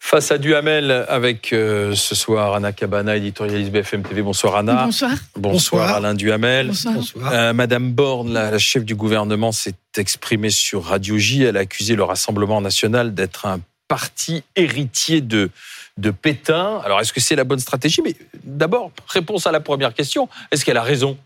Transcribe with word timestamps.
Face 0.00 0.30
à 0.30 0.38
Duhamel 0.38 0.90
avec 1.08 1.52
euh, 1.52 1.94
ce 1.94 2.14
soir 2.14 2.54
Anna 2.54 2.72
Cabana, 2.72 3.16
éditorialiste 3.16 3.70
BFM 3.70 4.02
TV. 4.02 4.22
Bonsoir 4.22 4.56
Anna. 4.56 4.84
Bonsoir. 4.84 5.12
Bonsoir, 5.36 5.96
Alain 5.96 6.14
Duhamel. 6.14 6.72
Bonsoir. 6.84 7.32
Euh, 7.32 7.52
Madame 7.52 7.92
Borne, 7.92 8.32
la, 8.32 8.50
la, 8.50 8.58
chef 8.58 8.84
du 8.84 8.94
gouvernement, 8.94 9.52
s'est 9.52 9.74
exprimée 9.96 10.50
sur 10.50 10.84
Radio 10.84 11.16
J. 11.16 11.44
Elle 11.44 11.56
a 11.56 11.60
accusé 11.60 11.94
le 11.94 12.02
Rassemblement 12.02 12.60
national 12.60 13.14
d'être 13.14 13.46
un 13.46 13.60
parti 13.88 14.42
héritier 14.56 15.20
de, 15.20 15.50
de 15.96 16.10
Pétain. 16.10 16.80
Alors, 16.84 17.00
est-ce 17.00 17.12
que 17.12 17.20
c'est 17.20 17.36
la 17.36 17.44
bonne 17.44 17.60
stratégie? 17.60 18.02
Mais 18.02 18.16
d'abord, 18.44 18.90
réponse 19.08 19.46
à 19.46 19.52
la 19.52 19.60
première 19.60 19.94
question. 19.94 20.28
Est-ce 20.50 20.64
qu'elle 20.64 20.76
a 20.76 20.82
raison? 20.82 21.16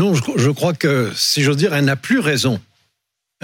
Non, 0.00 0.14
je, 0.14 0.48
crois 0.48 0.72
que, 0.72 1.12
si 1.14 1.42
j'ose 1.42 1.58
dire, 1.58 1.74
elle 1.74 1.84
n'a 1.84 1.94
plus 1.94 2.20
raison. 2.20 2.58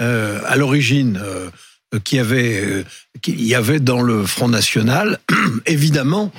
Euh, 0.01 0.41
à 0.47 0.55
l'origine, 0.55 1.21
euh, 1.23 1.51
euh, 1.93 2.83
y 3.27 3.53
avait 3.53 3.79
dans 3.79 4.01
le 4.01 4.25
Front 4.25 4.47
National, 4.47 5.19
évidemment, 5.67 6.33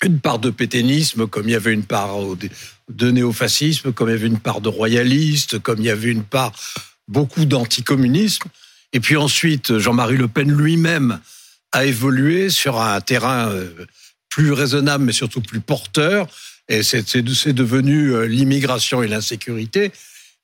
une 0.00 0.20
part 0.20 0.38
de 0.38 0.50
pétainisme, 0.50 1.26
comme 1.26 1.48
il 1.48 1.52
y 1.52 1.56
avait 1.56 1.72
une 1.72 1.82
part 1.82 2.18
de 2.88 3.10
néofascisme, 3.10 3.92
comme 3.92 4.10
il 4.10 4.12
y 4.12 4.14
avait 4.14 4.28
une 4.28 4.38
part 4.38 4.60
de 4.60 4.68
royalistes, 4.68 5.58
comme 5.58 5.80
il 5.80 5.86
y 5.86 5.90
avait 5.90 6.12
une 6.12 6.22
part 6.22 6.52
beaucoup 7.08 7.44
d'anticommunisme. 7.44 8.48
Et 8.92 9.00
puis 9.00 9.16
ensuite, 9.16 9.76
Jean-Marie 9.76 10.18
Le 10.18 10.28
Pen 10.28 10.52
lui-même 10.52 11.18
a 11.72 11.84
évolué 11.84 12.48
sur 12.48 12.80
un 12.80 13.00
terrain 13.00 13.48
euh, 13.48 13.68
plus 14.28 14.52
raisonnable, 14.52 15.02
mais 15.02 15.12
surtout 15.12 15.40
plus 15.40 15.60
porteur. 15.60 16.28
Et 16.68 16.82
c'est 16.82 17.22
devenu 17.52 18.14
euh, 18.14 18.26
l'immigration 18.26 19.02
et 19.02 19.08
l'insécurité. 19.08 19.92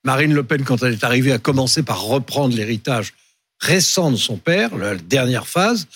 Marine 0.03 0.33
Le 0.33 0.43
Pen, 0.43 0.63
quand 0.63 0.83
elle 0.83 0.93
est 0.93 1.03
arrivée, 1.03 1.31
a 1.31 1.39
commencé 1.39 1.83
par 1.83 2.01
reprendre 2.03 2.55
l'héritage 2.55 3.13
récent 3.59 4.11
de 4.11 4.17
son 4.17 4.37
père, 4.37 4.75
la 4.77 4.95
dernière 4.95 5.47
phase. 5.47 5.87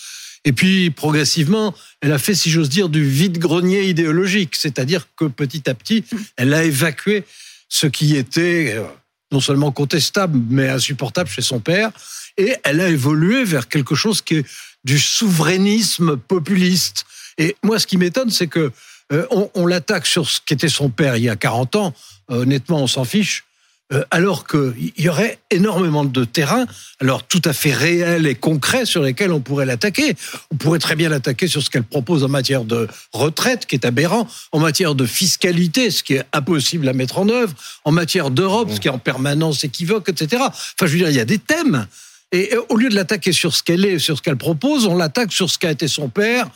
Et 0.46 0.52
puis, 0.52 0.90
progressivement, 0.90 1.74
elle 2.02 2.12
a 2.12 2.18
fait, 2.18 2.36
si 2.36 2.50
j'ose 2.50 2.70
dire, 2.70 2.90
du 2.90 3.08
vide-grenier 3.08 3.84
idéologique. 3.84 4.56
C'est-à-dire 4.56 5.08
que 5.16 5.26
petit 5.26 5.70
à 5.70 5.74
petit, 5.74 6.04
elle 6.36 6.54
a 6.54 6.64
évacué 6.64 7.24
ce 7.70 7.88
qui 7.88 8.18
était 8.18 8.76
euh, 8.76 8.84
non 9.32 9.40
seulement 9.40 9.72
contestable, 9.72 10.38
mais 10.50 10.68
insupportable 10.68 11.30
chez 11.30 11.42
son 11.42 11.60
père. 11.60 11.92
Et 12.38 12.56
elle 12.64 12.82
a 12.82 12.90
évolué 12.90 13.46
vers 13.46 13.70
quelque 13.70 13.96
chose 13.96 14.22
qui 14.22 14.36
est 14.36 14.46
du 14.84 15.00
souverainisme 15.00 16.18
populiste. 16.18 17.06
Et 17.38 17.56
moi, 17.64 17.80
ce 17.80 17.88
qui 17.88 17.98
m'étonne, 17.98 18.30
c'est 18.30 18.48
que 18.48 18.72
euh, 19.12 19.26
on, 19.56 19.68
l'attaque 19.68 20.06
sur 20.06 20.30
ce 20.30 20.40
qu'était 20.46 20.70
son 20.70 20.90
père 20.90 21.18
il 21.18 21.24
y 21.24 21.30
a 21.30 21.36
40 21.36 21.76
ans. 21.76 21.94
Euh, 22.32 22.42
honnêtement, 22.42 22.82
on 22.82 22.88
s'en 22.88 23.04
fiche 23.04 23.46
euh, 23.92 24.04
alors 24.12 24.48
qu'il 24.48 24.94
y 24.98 25.10
aurait 25.10 25.40
énormément 25.52 26.06
de 26.06 26.24
terrains, 26.24 26.66
alors 27.02 27.24
tout 27.24 27.42
à 27.44 27.54
fait 27.54 27.74
réels 27.74 28.26
et 28.26 28.34
concrets 28.34 28.86
sur 28.86 29.04
lesquels 29.04 29.32
on 29.32 29.42
pourrait 29.42 29.66
l'attaquer. 29.66 30.16
On 30.52 30.56
pourrait 30.56 30.80
très 30.80 30.96
bien 30.96 31.10
l'attaquer 31.10 31.48
sur 31.48 31.62
ce 31.62 31.70
qu'elle 31.70 31.84
propose 31.84 32.24
en 32.24 32.30
matière 32.30 32.64
de 32.64 32.88
retraite, 33.12 33.66
qui 33.66 33.76
est 33.76 33.86
aberrant, 33.86 34.28
en 34.52 34.60
matière 34.60 34.96
de 34.96 35.06
fiscalité, 35.06 35.92
ce 35.92 36.02
qui 36.02 36.14
est 36.14 36.24
impossible 36.32 36.88
à 36.88 36.94
mettre 36.94 37.20
en 37.20 37.28
œuvre, 37.28 37.54
en 37.84 37.92
matière 37.92 38.32
d'Europe, 38.32 38.72
ce 38.74 38.80
qui 38.80 38.88
est 38.88 38.92
en 38.92 39.00
permanence 39.00 39.64
équivoque, 39.64 40.10
etc. 40.10 40.42
Enfin, 40.48 40.86
je 40.86 40.86
veux 40.86 40.98
dire, 40.98 41.10
il 41.10 41.16
y 41.16 41.20
a 41.20 41.26
des 41.26 41.40
thèmes. 41.40 41.86
Et 42.32 42.52
au 42.70 42.78
lieu 42.78 42.90
de 42.90 42.96
l'attaquer 42.96 43.32
sur 43.32 43.54
ce 43.54 43.62
qu'elle 43.62 43.86
est, 43.86 44.00
sur 44.00 44.18
ce 44.18 44.24
qu'elle 44.24 44.38
propose, 44.38 44.88
on 44.88 44.96
l'attaque 44.96 45.32
sur 45.32 45.52
ce 45.52 45.60
qu'a 45.60 45.70
été 45.70 45.88
son 45.88 46.10
père. 46.10 46.50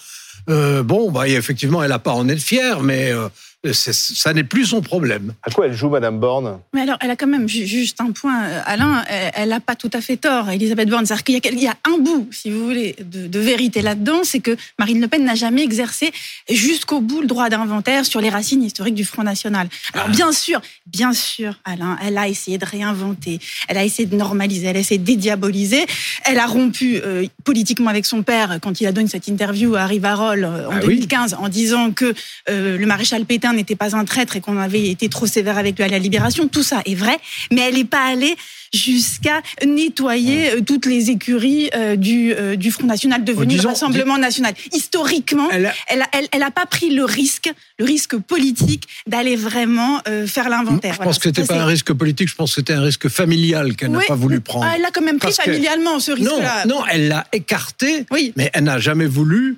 Euh, 0.49 0.83
bon, 0.83 1.11
bah, 1.11 1.27
effectivement, 1.27 1.83
elle 1.83 1.89
n'a 1.89 1.99
pas 1.99 2.13
en 2.13 2.27
être 2.29 2.41
fière, 2.41 2.81
mais 2.81 3.11
euh, 3.11 3.27
ça 3.73 4.33
n'est 4.33 4.43
plus 4.43 4.67
son 4.67 4.81
problème. 4.81 5.33
À 5.43 5.51
quoi 5.51 5.67
elle 5.67 5.73
joue, 5.73 5.89
Madame 5.89 6.19
Borne? 6.19 6.59
Mais 6.73 6.81
alors, 6.81 6.97
elle 7.01 7.11
a 7.11 7.15
quand 7.15 7.27
même 7.27 7.47
juste 7.47 8.01
un 8.01 8.11
point, 8.11 8.43
Alain. 8.65 9.03
Elle 9.33 9.49
n'a 9.49 9.59
pas 9.59 9.75
tout 9.75 9.89
à 9.93 10.01
fait 10.01 10.17
tort, 10.17 10.49
Elisabeth 10.49 10.89
Borne. 10.89 11.05
C'est-à-dire 11.05 11.41
qu'il 11.41 11.59
y, 11.59 11.63
y, 11.63 11.67
a 11.67 11.75
un 11.85 11.97
bout, 11.97 12.27
si 12.31 12.49
vous 12.49 12.63
voulez, 12.65 12.95
de, 12.99 13.27
de 13.27 13.39
vérité 13.39 13.81
là-dedans, 13.81 14.21
c'est 14.23 14.39
que 14.39 14.55
Marine 14.79 15.01
Le 15.01 15.07
Pen 15.07 15.23
n'a 15.23 15.35
jamais 15.35 15.63
exercé 15.63 16.11
jusqu'au 16.49 17.01
bout 17.01 17.21
le 17.21 17.27
droit 17.27 17.49
d'inventaire 17.49 18.05
sur 18.05 18.21
les 18.21 18.29
racines 18.29 18.63
historiques 18.63 18.95
du 18.95 19.05
Front 19.05 19.23
National. 19.23 19.67
Alors, 19.93 20.09
bien 20.09 20.31
sûr, 20.31 20.61
bien 20.85 21.13
sûr, 21.13 21.59
Alain, 21.65 21.97
elle 22.05 22.17
a 22.17 22.27
essayé 22.27 22.57
de 22.57 22.65
réinventer, 22.65 23.39
elle 23.67 23.77
a 23.77 23.83
essayé 23.83 24.07
de 24.07 24.15
normaliser, 24.15 24.67
elle 24.67 24.77
a 24.77 24.79
essayé 24.79 24.99
de 24.99 25.05
dédiaboliser. 25.05 25.85
Elle 26.25 26.39
a 26.39 26.45
rompu 26.45 26.99
euh, 27.03 27.25
politiquement 27.43 27.89
avec 27.89 28.05
son 28.05 28.23
père 28.23 28.59
quand 28.61 28.81
il 28.81 28.87
a 28.87 28.91
donné 28.91 29.07
cette 29.07 29.27
interview 29.27 29.75
à 29.75 29.85
Rivarol 29.85 30.43
euh, 30.43 30.67
en 30.67 30.75
ah 30.75 30.79
2015 30.79 31.33
oui. 31.33 31.45
en 31.45 31.49
disant 31.49 31.91
que 31.91 32.13
euh, 32.49 32.77
le 32.77 32.85
maréchal 32.85 33.25
Pétain 33.25 33.56
n'était 33.57 33.75
pas 33.75 33.95
un 33.95 34.05
traître 34.05 34.35
et 34.35 34.41
qu'on 34.41 34.57
avait 34.57 34.89
été 34.89 35.09
trop 35.09 35.25
sévère 35.25 35.57
avec 35.57 35.77
lui 35.77 35.83
à 35.83 35.87
la 35.87 35.99
libération. 35.99 36.47
Tout 36.47 36.63
ça 36.63 36.81
est 36.85 36.95
vrai, 36.95 37.17
mais 37.51 37.61
elle 37.61 37.75
n'est 37.75 37.83
pas 37.83 38.05
allée 38.05 38.35
jusqu'à 38.73 39.41
nettoyer 39.65 40.51
euh, 40.51 40.61
toutes 40.61 40.85
les 40.85 41.09
écuries 41.09 41.69
euh, 41.73 41.95
du, 41.95 42.33
euh, 42.33 42.55
du 42.55 42.71
Front 42.71 42.85
National 42.85 43.23
devenu 43.23 43.55
disons, 43.55 43.69
Rassemblement 43.69 44.17
National. 44.17 44.53
Historiquement, 44.73 45.49
elle 45.51 45.63
n'a 45.63 45.73
elle, 45.87 46.03
elle, 46.11 46.27
elle 46.31 46.43
a 46.43 46.51
pas 46.51 46.65
pris 46.65 46.89
le 46.89 47.05
risque, 47.05 47.51
le 47.79 47.85
risque 47.85 48.17
politique 48.17 48.83
d'aller 49.07 49.35
vraiment 49.35 50.01
faire 50.25 50.49
l'inventaire. 50.49 50.93
Je 50.93 50.97
voilà. 50.97 51.09
pense 51.11 51.19
que 51.19 51.29
c'était 51.29 51.45
pas 51.45 51.61
un 51.61 51.65
risque 51.65 51.93
politique, 51.93 52.29
je 52.29 52.35
pense 52.35 52.51
que 52.51 52.61
c'était 52.61 52.73
un 52.73 52.81
risque 52.81 53.07
familial 53.07 53.75
qu'elle 53.75 53.89
oui, 53.89 53.97
n'a 53.97 54.05
pas 54.05 54.15
voulu 54.15 54.41
prendre. 54.41 54.67
Elle 54.73 54.81
l'a 54.81 54.91
quand 54.91 55.01
même 55.01 55.19
pris 55.19 55.33
Parce 55.33 55.41
familialement, 55.41 55.99
ce 55.99 56.11
risque-là. 56.11 56.65
Non, 56.65 56.79
non, 56.79 56.85
elle 56.89 57.07
l'a 57.07 57.25
écarté, 57.33 58.05
oui. 58.11 58.33
mais 58.35 58.49
elle 58.53 58.65
n'a 58.65 58.79
jamais 58.79 59.07
voulu 59.07 59.57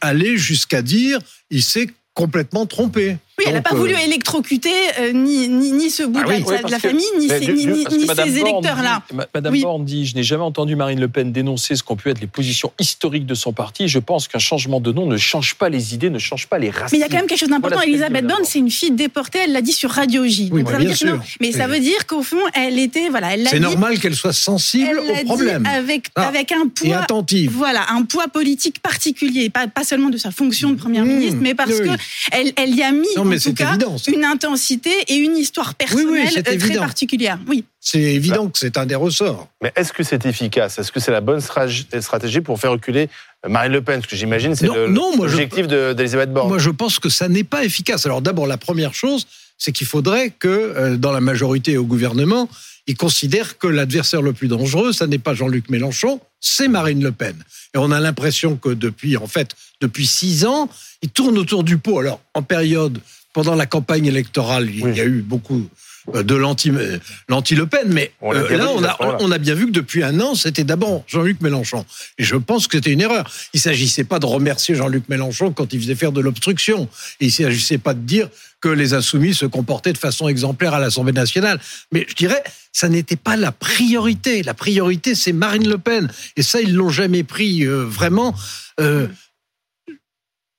aller 0.00 0.36
jusqu'à 0.36 0.82
dire 0.82 1.20
il 1.50 1.62
s'est 1.62 1.88
complètement 2.14 2.66
trompé. 2.66 3.16
Oui, 3.38 3.44
elle 3.46 3.54
n'a 3.54 3.62
pas 3.62 3.74
euh... 3.74 3.78
voulu 3.78 3.94
électrocuter 4.04 4.70
euh, 5.00 5.12
ni, 5.12 5.48
ni, 5.48 5.72
ni, 5.72 5.90
ce 5.90 6.02
bout 6.02 6.20
ah 6.22 6.28
oui, 6.28 6.42
de, 6.42 6.46
oui, 6.46 6.56
de 6.64 6.70
la 6.70 6.78
famille, 6.78 7.04
ni, 7.18 7.28
ses, 7.28 7.40
ni, 7.52 7.66
ni 7.66 8.06
ces 8.06 8.38
électeurs-là. 8.38 9.02
Madame 9.34 9.52
oui. 9.52 9.62
Borne 9.62 9.84
dit 9.84 10.06
Je 10.06 10.14
n'ai 10.14 10.22
jamais 10.22 10.42
entendu 10.42 10.76
Marine 10.76 11.00
Le 11.00 11.08
Pen 11.08 11.32
dénoncer 11.32 11.76
ce 11.76 11.82
qu'ont 11.82 11.96
pu 11.96 12.10
être 12.10 12.20
les 12.20 12.26
positions 12.26 12.72
historiques 12.78 13.26
de 13.26 13.34
son 13.34 13.52
parti. 13.52 13.88
Je 13.88 13.98
pense 13.98 14.28
qu'un 14.28 14.38
changement 14.38 14.80
de 14.80 14.92
nom 14.92 15.06
ne 15.06 15.16
change 15.16 15.54
pas 15.54 15.68
les 15.68 15.94
idées, 15.94 16.10
ne 16.10 16.18
change 16.18 16.46
pas 16.46 16.58
les 16.58 16.70
racines. 16.70 16.88
Mais 16.92 16.98
il 16.98 17.00
y 17.00 17.04
a 17.04 17.08
quand 17.08 17.16
même 17.16 17.26
quelque 17.26 17.38
chose 17.38 17.48
d'important. 17.48 17.76
Voilà 17.76 17.90
Elisabeth 17.90 18.26
Borne, 18.26 18.44
c'est 18.44 18.58
une 18.58 18.70
fille 18.70 18.90
déportée, 18.90 19.40
elle 19.44 19.52
l'a 19.52 19.62
dit 19.62 19.72
sur 19.72 19.90
Radio 19.90 20.26
J. 20.26 20.50
Oui, 20.52 20.62
Donc, 20.62 20.70
ça 20.72 20.78
veut 20.78 20.84
dire 20.84 20.96
sûr. 20.96 21.14
Non, 21.14 21.20
mais 21.40 21.52
ça 21.52 21.66
veut 21.66 21.80
dire 21.80 22.06
qu'au 22.06 22.22
fond, 22.22 22.42
elle 22.54 22.78
était. 22.78 23.08
Voilà, 23.08 23.34
elle 23.34 23.48
c'est 23.48 23.60
normal 23.60 23.98
qu'elle 23.98 24.14
soit 24.14 24.32
sensible 24.32 24.98
au 24.98 25.24
problème. 25.24 25.64
Avec, 25.66 26.08
ah, 26.16 26.28
avec 26.28 26.52
un 26.52 26.68
poids. 26.68 26.88
Et 26.88 26.92
attentive. 26.92 27.52
Voilà, 27.54 27.86
un 27.90 28.02
poids 28.02 28.28
politique 28.28 28.80
particulier. 28.80 29.48
Pas, 29.48 29.68
pas 29.68 29.84
seulement 29.84 30.10
de 30.10 30.16
sa 30.16 30.30
fonction 30.30 30.70
de 30.70 30.76
première 30.76 30.98
Mmh, 31.04 31.08
ministre, 31.08 31.38
mais 31.40 31.54
parce 31.54 31.80
qu'elle 31.80 32.52
elle 32.56 32.74
y 32.74 32.82
a 32.82 32.92
mis. 32.92 33.06
Mais 33.28 33.38
cas, 33.38 33.70
évident, 33.70 33.96
une 34.08 34.24
intensité 34.24 34.90
et 35.08 35.14
une 35.14 35.36
histoire 35.36 35.74
personnelle 35.74 36.06
oui, 36.08 36.32
oui, 36.34 36.42
très 36.42 36.54
évident. 36.54 36.80
particulière. 36.80 37.38
Oui. 37.46 37.64
C'est 37.80 38.00
évident 38.00 38.44
bah. 38.44 38.50
que 38.52 38.58
c'est 38.58 38.76
un 38.76 38.86
des 38.86 38.94
ressorts. 38.94 39.48
Mais 39.62 39.72
est-ce 39.76 39.92
que 39.92 40.02
c'est 40.02 40.26
efficace? 40.26 40.78
Est-ce 40.78 40.92
que 40.92 41.00
c'est 41.00 41.12
la 41.12 41.20
bonne 41.20 41.40
stratégie 41.40 42.40
pour 42.40 42.58
faire 42.60 42.72
reculer 42.72 43.08
Marine 43.46 43.72
Le 43.72 43.82
Pen? 43.82 44.02
Ce 44.02 44.08
que 44.08 44.16
j'imagine, 44.16 44.54
c'est 44.54 44.66
l'objectif 44.66 45.66
je... 45.68 45.92
d'Elisabeth 45.92 46.32
Borne. 46.32 46.48
Moi, 46.48 46.58
je 46.58 46.70
pense 46.70 46.98
que 46.98 47.08
ça 47.08 47.28
n'est 47.28 47.44
pas 47.44 47.64
efficace. 47.64 48.06
Alors 48.06 48.22
d'abord, 48.22 48.46
la 48.46 48.58
première 48.58 48.94
chose, 48.94 49.26
c'est 49.58 49.72
qu'il 49.72 49.86
faudrait 49.86 50.30
que, 50.30 50.48
euh, 50.48 50.96
dans 50.96 51.12
la 51.12 51.20
majorité 51.20 51.76
au 51.76 51.84
gouvernement, 51.84 52.48
ils 52.86 52.96
considèrent 52.96 53.58
que 53.58 53.66
l'adversaire 53.66 54.22
le 54.22 54.32
plus 54.32 54.48
dangereux, 54.48 54.92
ça 54.92 55.06
n'est 55.06 55.18
pas 55.18 55.34
Jean-Luc 55.34 55.68
Mélenchon, 55.68 56.20
c'est 56.40 56.68
Marine 56.68 57.02
Le 57.02 57.12
Pen. 57.12 57.36
Et 57.74 57.78
on 57.78 57.90
a 57.90 58.00
l'impression 58.00 58.56
que 58.56 58.70
depuis, 58.70 59.16
en 59.18 59.26
fait, 59.26 59.50
depuis 59.82 60.06
six 60.06 60.46
ans, 60.46 60.70
ils 61.02 61.10
tournent 61.10 61.36
autour 61.36 61.64
du 61.64 61.76
pot. 61.76 61.98
Alors, 61.98 62.20
en 62.32 62.42
période, 62.42 62.98
pendant 63.38 63.54
la 63.54 63.66
campagne 63.66 64.06
électorale, 64.06 64.68
il 64.68 64.96
y 64.96 65.00
a 65.00 65.04
eu 65.04 65.22
beaucoup 65.22 65.68
euh, 66.12 66.24
de 66.24 66.34
l'anti-Le 66.34 67.66
Pen, 67.66 67.86
mais 67.86 68.10
on 68.20 68.34
euh, 68.34 68.56
là, 68.56 68.68
on 68.74 68.82
a, 68.82 69.16
on 69.20 69.30
a 69.30 69.38
bien 69.38 69.54
vu 69.54 69.66
que 69.66 69.70
depuis 69.70 70.02
un 70.02 70.18
an, 70.18 70.34
c'était 70.34 70.64
d'abord 70.64 71.04
Jean-Luc 71.06 71.40
Mélenchon. 71.40 71.86
Et 72.18 72.24
je 72.24 72.34
pense 72.34 72.66
que 72.66 72.78
c'était 72.78 72.90
une 72.90 73.00
erreur. 73.00 73.30
Il 73.54 73.58
ne 73.58 73.60
s'agissait 73.60 74.02
pas 74.02 74.18
de 74.18 74.26
remercier 74.26 74.74
Jean-Luc 74.74 75.08
Mélenchon 75.08 75.52
quand 75.52 75.72
il 75.72 75.80
faisait 75.80 75.94
faire 75.94 76.10
de 76.10 76.20
l'obstruction. 76.20 76.88
Il 77.20 77.28
ne 77.28 77.32
s'agissait 77.32 77.78
pas 77.78 77.94
de 77.94 78.00
dire 78.00 78.28
que 78.60 78.68
les 78.68 78.92
insoumis 78.92 79.34
se 79.34 79.46
comportaient 79.46 79.92
de 79.92 79.98
façon 79.98 80.26
exemplaire 80.26 80.74
à 80.74 80.80
l'Assemblée 80.80 81.12
nationale. 81.12 81.60
Mais 81.92 82.06
je 82.08 82.14
dirais, 82.16 82.42
ça 82.72 82.88
n'était 82.88 83.14
pas 83.14 83.36
la 83.36 83.52
priorité. 83.52 84.42
La 84.42 84.54
priorité, 84.54 85.14
c'est 85.14 85.32
Marine 85.32 85.68
Le 85.68 85.78
Pen. 85.78 86.10
Et 86.36 86.42
ça, 86.42 86.60
ils 86.60 86.74
l'ont 86.74 86.90
jamais 86.90 87.22
pris 87.22 87.64
euh, 87.64 87.84
vraiment 87.84 88.34
euh, 88.80 89.06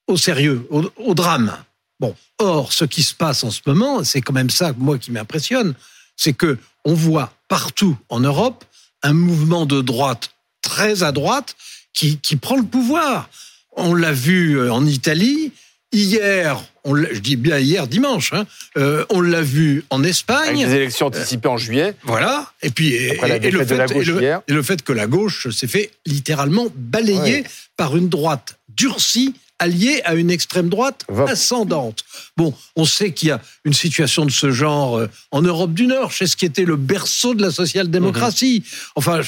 au 0.07 0.15
sérieux, 0.15 0.65
au, 0.69 0.89
au 0.95 1.13
drame. 1.13 1.57
Bon, 1.99 2.15
or, 2.37 2.71
ce 2.71 2.85
qui 2.85 3.03
se 3.03 3.13
passe 3.13 3.43
en 3.43 3.51
ce 3.51 3.61
moment, 3.65 4.03
c'est 4.03 4.21
quand 4.21 4.33
même 4.33 4.49
ça, 4.49 4.73
moi, 4.77 4.97
qui 4.97 5.11
m'impressionne, 5.11 5.73
c'est 6.15 6.33
que 6.33 6.57
on 6.85 6.93
voit 6.93 7.33
partout 7.47 7.97
en 8.09 8.19
Europe 8.21 8.63
un 9.03 9.13
mouvement 9.13 9.65
de 9.65 9.81
droite 9.81 10.31
très 10.61 11.03
à 11.03 11.11
droite 11.11 11.55
qui, 11.93 12.17
qui 12.17 12.35
prend 12.35 12.57
le 12.57 12.63
pouvoir. 12.63 13.29
On 13.75 13.93
l'a 13.93 14.11
vu 14.11 14.57
euh, 14.57 14.71
en 14.71 14.85
Italie. 14.85 15.51
Hier, 15.91 16.61
on 16.83 16.95
je 16.95 17.19
dis 17.19 17.35
bien 17.35 17.57
hier 17.57 17.87
dimanche, 17.87 18.31
hein, 18.33 18.45
euh, 18.77 19.05
on 19.09 19.21
l'a 19.21 19.41
vu 19.41 19.83
en 19.89 20.03
Espagne. 20.03 20.57
Avec 20.59 20.67
des 20.67 20.75
élections 20.75 21.07
anticipées 21.07 21.47
euh, 21.47 21.53
en 21.53 21.57
juillet. 21.57 21.95
Voilà. 22.03 22.51
Et 22.61 22.69
puis 22.69 22.89
et, 22.93 23.17
et, 23.17 23.51
le 23.51 23.65
fait, 23.65 23.77
gauche 23.91 24.07
et, 24.07 24.11
le, 24.11 24.21
hier. 24.21 24.41
et 24.47 24.53
le 24.53 24.61
fait 24.61 24.83
que 24.83 24.93
la 24.93 25.07
gauche 25.07 25.49
s'est 25.49 25.67
fait 25.67 25.91
littéralement 26.05 26.67
balayer 26.75 27.41
Ouais. 27.41 27.43
par 27.75 27.97
une 27.97 28.07
droite 28.07 28.59
durcie 28.69 29.33
allié 29.59 30.01
à 30.05 30.15
une 30.15 30.31
extrême 30.31 30.69
droite 30.69 31.05
ascendante. 31.27 32.03
Bon, 32.37 32.53
on 32.75 32.85
sait 32.85 33.13
qu'il 33.13 33.29
y 33.29 33.31
a 33.31 33.41
une 33.65 33.73
situation 33.73 34.25
de 34.25 34.31
ce 34.31 34.51
genre 34.51 34.97
euh, 34.97 35.07
en 35.31 35.41
Europe 35.41 35.73
du 35.73 35.85
Nord, 35.85 36.11
chez 36.11 36.27
ce 36.27 36.35
qui 36.35 36.45
était 36.45 36.65
le 36.65 36.75
berceau 36.75 37.33
de 37.33 37.41
la 37.41 37.51
social-démocratie. 37.51 38.63
Mhm. 38.65 38.91
Enfin, 38.95 39.21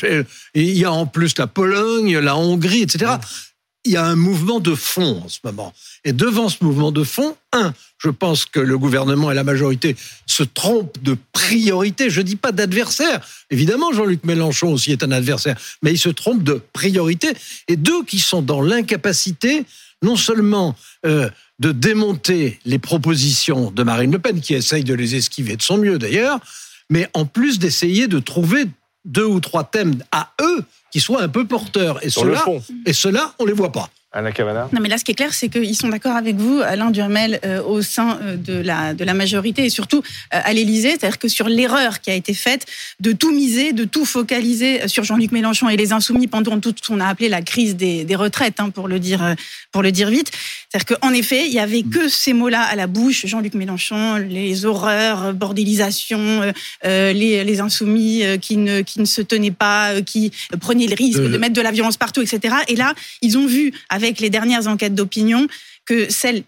il 0.53 0.77
y 0.77 0.85
a 0.85 0.91
en 0.91 1.05
plus 1.05 1.37
la 1.37 1.47
Pologne, 1.47 2.17
la 2.17 2.35
Hongrie, 2.35 2.81
etc 2.81 3.17
il 3.83 3.93
y 3.93 3.97
a 3.97 4.05
un 4.05 4.15
mouvement 4.15 4.59
de 4.59 4.75
fond 4.75 5.23
en 5.25 5.29
ce 5.29 5.39
moment. 5.43 5.73
Et 6.03 6.13
devant 6.13 6.49
ce 6.49 6.57
mouvement 6.63 6.91
de 6.91 7.03
fond, 7.03 7.35
un, 7.51 7.73
je 7.97 8.09
pense 8.09 8.45
que 8.45 8.59
le 8.59 8.77
gouvernement 8.77 9.31
et 9.31 9.35
la 9.35 9.43
majorité 9.43 9.95
se 10.27 10.43
trompent 10.43 11.01
de 11.01 11.17
priorité. 11.33 12.09
Je 12.09 12.21
ne 12.21 12.25
dis 12.25 12.35
pas 12.35 12.51
d'adversaire. 12.51 13.25
Évidemment, 13.49 13.91
Jean-Luc 13.91 14.23
Mélenchon 14.23 14.71
aussi 14.71 14.91
est 14.91 15.03
un 15.03 15.11
adversaire, 15.11 15.57
mais 15.81 15.91
ils 15.91 15.99
se 15.99 16.09
trompent 16.09 16.43
de 16.43 16.61
priorité. 16.73 17.33
Et 17.67 17.75
deux, 17.75 18.03
qui 18.03 18.19
sont 18.19 18.41
dans 18.41 18.61
l'incapacité 18.61 19.65
non 20.01 20.15
seulement 20.15 20.75
euh, 21.05 21.29
de 21.59 21.71
démonter 21.71 22.59
les 22.65 22.79
propositions 22.79 23.71
de 23.71 23.83
Marine 23.83 24.11
Le 24.11 24.19
Pen, 24.19 24.41
qui 24.41 24.53
essaye 24.53 24.83
de 24.83 24.93
les 24.93 25.15
esquiver 25.15 25.55
de 25.55 25.61
son 25.61 25.77
mieux 25.77 25.97
d'ailleurs, 25.97 26.39
mais 26.89 27.09
en 27.13 27.25
plus 27.25 27.59
d'essayer 27.59 28.07
de 28.07 28.19
trouver 28.19 28.65
deux 29.05 29.25
ou 29.25 29.39
trois 29.39 29.63
thèmes 29.63 30.03
à 30.11 30.33
eux 30.41 30.63
qui 30.91 30.99
soient 30.99 31.21
un 31.21 31.29
peu 31.29 31.45
porteurs. 31.45 32.03
Et 32.05 32.09
cela, 32.09 32.43
et 32.85 32.93
cela, 32.93 33.33
on 33.39 33.45
les 33.45 33.53
voit 33.53 33.71
pas. 33.71 33.89
Anna 34.13 34.33
Cavana 34.33 34.67
Non, 34.73 34.81
mais 34.81 34.89
là, 34.89 34.97
ce 34.97 35.05
qui 35.05 35.11
est 35.11 35.15
clair, 35.15 35.33
c'est 35.33 35.47
qu'ils 35.47 35.75
sont 35.75 35.87
d'accord 35.87 36.17
avec 36.17 36.35
vous, 36.35 36.59
Alain 36.59 36.91
Duhamel, 36.91 37.39
euh, 37.45 37.63
au 37.63 37.81
sein 37.81 38.19
euh, 38.21 38.35
de 38.35 38.53
la, 38.53 38.93
de 38.93 39.05
la 39.05 39.13
majorité 39.13 39.63
et 39.63 39.69
surtout 39.69 39.99
euh, 39.99 40.39
à 40.43 40.51
l'Élysée. 40.51 40.91
C'est-à-dire 40.91 41.17
que 41.17 41.29
sur 41.29 41.47
l'erreur 41.47 42.01
qui 42.01 42.11
a 42.11 42.13
été 42.13 42.33
faite 42.33 42.65
de 42.99 43.13
tout 43.13 43.31
miser, 43.31 43.71
de 43.71 43.85
tout 43.85 44.03
focaliser 44.03 44.85
sur 44.89 45.05
Jean-Luc 45.05 45.31
Mélenchon 45.31 45.69
et 45.69 45.77
les 45.77 45.93
Insoumis 45.93 46.27
pendant 46.27 46.59
tout 46.59 46.73
ce 46.75 46.85
qu'on 46.85 46.99
a 46.99 47.07
appelé 47.07 47.29
la 47.29 47.41
crise 47.41 47.77
des, 47.77 48.03
des 48.03 48.15
retraites, 48.15 48.59
hein, 48.59 48.69
pour, 48.69 48.89
le 48.89 48.99
dire, 48.99 49.35
pour 49.71 49.81
le 49.81 49.93
dire 49.93 50.09
vite. 50.09 50.29
C'est-à-dire 50.69 50.97
qu'en 50.97 51.13
effet, 51.13 51.45
il 51.45 51.53
y 51.53 51.59
avait 51.59 51.83
que 51.83 52.09
ces 52.09 52.33
mots-là 52.33 52.63
à 52.63 52.75
la 52.75 52.87
bouche, 52.87 53.25
Jean-Luc 53.25 53.53
Mélenchon, 53.53 54.15
les 54.15 54.65
horreurs, 54.65 55.33
bordélisation, 55.33 56.53
les, 56.83 57.43
les 57.43 57.59
Insoumis 57.61 58.23
qui, 58.41 58.57
ne, 58.57 58.81
qui 58.81 58.99
ne 58.99 59.05
se 59.05 59.21
tenaient 59.21 59.51
pas, 59.51 60.01
qui 60.01 60.31
prenaient 60.59 60.87
le 60.87 60.95
risque 60.95 61.21
de 61.21 61.37
mettre 61.37 61.53
de 61.53 61.61
la 61.61 61.71
violence 61.71 61.97
partout, 61.97 62.21
etc. 62.21 62.55
Et 62.67 62.75
là, 62.75 62.93
ils 63.21 63.37
ont 63.37 63.45
vu, 63.45 63.73
avec 63.89 64.00
les 64.19 64.29
dernières 64.29 64.67
enquêtes 64.67 64.95
d'opinion 64.95 65.47
que 65.85 66.09
celles 66.09 66.43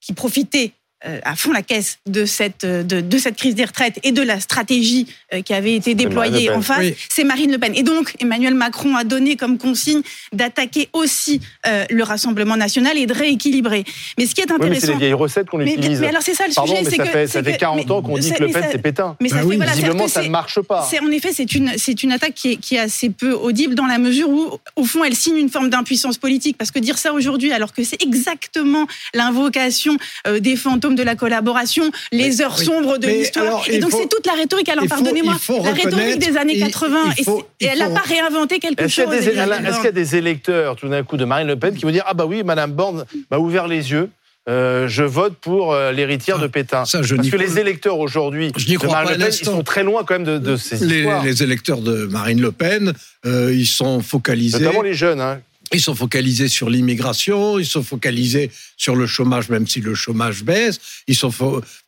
qui 0.00 0.12
profitaient 0.12 0.72
à 1.22 1.36
fond 1.36 1.52
la 1.52 1.62
caisse 1.62 1.98
de 2.06 2.24
cette, 2.24 2.64
euh, 2.64 2.82
de, 2.82 3.00
de, 3.00 3.18
cette 3.18 3.36
crise 3.36 3.54
des 3.54 3.64
retraites 3.64 3.98
et 4.02 4.12
de 4.12 4.22
la 4.22 4.40
stratégie 4.40 5.06
euh, 5.32 5.42
qui 5.42 5.52
avait 5.52 5.74
été 5.74 5.94
déployée 5.94 6.50
en 6.50 6.62
face, 6.62 6.86
c'est 7.08 7.24
Marine 7.24 7.52
Le 7.52 7.58
Pen. 7.58 7.72
Et 7.74 7.82
donc, 7.82 8.14
Emmanuel 8.20 8.54
Macron 8.54 8.96
a 8.96 9.04
donné 9.04 9.36
comme 9.36 9.58
consigne 9.58 10.00
d'attaquer 10.32 10.88
aussi 10.92 11.40
le 11.64 12.02
Rassemblement 12.02 12.56
national 12.56 12.98
et 12.98 13.06
de 13.06 13.14
rééquilibrer. 13.14 13.84
Mais 14.18 14.26
ce 14.26 14.34
qui 14.34 14.40
est 14.40 14.50
intéressant. 14.50 14.70
Oui, 14.70 14.80
c'est 14.80 14.92
les 14.92 14.98
vieilles 14.98 15.12
recettes 15.12 15.48
qu'on 15.48 15.60
utilise. 15.60 16.00
Mais, 16.00 16.08
alors, 16.08 16.22
c'est 16.22 16.34
ça 16.34 16.44
le 16.46 16.52
sujet. 16.52 16.82
Mais 16.84 16.90
ça, 16.90 17.04
que, 17.04 17.10
fait, 17.10 17.26
ça 17.26 17.42
fait 17.42 17.56
40 17.56 17.90
ans 17.90 18.02
qu'on 18.02 18.18
dit 18.18 18.32
que 18.32 18.42
Le 18.42 18.50
Pen, 18.50 18.64
c'est 18.70 18.78
pétain. 18.78 19.16
Mais 19.20 19.28
ça 19.28 19.36
bah 19.36 19.48
fait, 19.48 19.56
voilà, 19.56 19.72
Visiblement, 19.72 20.08
ça 20.08 20.22
ne 20.22 20.28
marche 20.28 20.60
pas. 20.60 20.88
En 21.02 21.10
effet, 21.10 21.30
c'est 21.32 21.54
une, 21.54 21.70
une 22.02 22.12
attaque 22.12 22.34
qui 22.34 22.52
est, 22.52 22.56
qui 22.56 22.76
est 22.76 22.80
assez 22.80 23.10
peu 23.10 23.32
audible 23.32 23.74
dans 23.74 23.86
la 23.86 23.98
mesure 23.98 24.28
où, 24.28 24.58
au 24.76 24.84
fond, 24.84 25.04
elle 25.04 25.14
signe 25.14 25.36
une 25.36 25.50
forme 25.50 25.70
d'impuissance 25.70 26.18
politique. 26.18 26.56
Parce 26.56 26.70
que 26.70 26.78
dire 26.78 26.98
ça 26.98 27.12
aujourd'hui, 27.12 27.52
alors 27.52 27.72
que 27.72 27.82
c'est 27.84 28.02
exactement 28.02 28.86
l'invocation 29.14 29.96
des 30.40 30.56
fantômes 30.56 30.93
de 30.94 31.02
la 31.02 31.14
collaboration, 31.14 31.90
les 32.12 32.40
heures 32.40 32.58
sombres 32.58 32.98
de 32.98 33.06
l'histoire. 33.06 33.62
Et 33.68 33.78
donc 33.78 33.90
c'est 33.92 34.08
toute 34.08 34.26
la 34.26 34.34
rhétorique. 34.34 34.68
Alors 34.68 34.86
pardonnez-moi, 34.86 35.36
la 35.62 35.72
rhétorique 35.72 36.18
des 36.18 36.36
années 36.36 36.58
80. 36.58 37.14
et, 37.60 37.66
elle 37.66 37.78
n'a 37.78 37.90
pas 37.90 38.00
réinventé 38.00 38.58
quelque 38.58 38.88
chose. 38.88 39.12
Est-ce 39.12 39.76
qu'il 39.76 39.84
y 39.84 39.88
a 39.88 39.92
des 39.92 40.16
électeurs, 40.16 40.76
tout 40.76 40.88
d'un 40.88 41.02
coup, 41.02 41.16
de 41.16 41.24
Marine 41.24 41.48
Le 41.48 41.56
Pen 41.56 41.74
qui 41.74 41.84
vont 41.84 41.90
dire 41.90 42.04
Ah 42.06 42.14
bah 42.14 42.26
oui, 42.26 42.42
Madame 42.42 42.72
Borne 42.72 43.04
m'a 43.30 43.38
ouvert 43.38 43.66
les 43.66 43.90
yeux 43.90 44.10
euh, 44.46 44.88
je 44.88 45.02
vote 45.02 45.36
pour 45.40 45.72
euh, 45.72 45.90
l'héritière 45.90 46.38
de 46.38 46.46
Pétain. 46.46 46.84
Parce 46.90 47.06
que 47.06 47.36
les 47.36 47.58
électeurs 47.58 47.98
aujourd'hui 47.98 48.52
de 48.52 48.86
Marine 48.86 49.12
Le 49.12 49.18
Pen, 49.18 49.28
ils 49.28 49.44
sont 49.44 49.62
très 49.62 49.82
loin 49.82 50.04
quand 50.04 50.18
même 50.18 50.38
de, 50.38 50.56
ces 50.56 50.84
les, 50.84 50.98
histoires. 50.98 51.24
Les 51.24 51.42
électeurs 51.42 51.80
de 51.80 52.04
Marine 52.06 52.40
Le 52.42 52.52
Pen, 52.52 52.92
euh, 53.24 53.54
ils 53.54 53.66
sont 53.66 54.00
focalisés. 54.00 54.58
Notamment 54.58 54.82
les 54.82 54.92
jeunes. 54.92 55.20
Hein. 55.20 55.40
Ils 55.72 55.80
sont 55.80 55.94
focalisés 55.94 56.48
sur 56.48 56.68
l'immigration, 56.70 57.58
ils 57.58 57.66
sont 57.66 57.82
focalisés 57.82 58.50
sur 58.76 58.94
le 58.94 59.06
chômage, 59.06 59.48
même 59.48 59.66
si 59.66 59.80
le 59.80 59.94
chômage 59.94 60.44
baisse, 60.44 60.78
ils 61.08 61.16
sont 61.16 61.32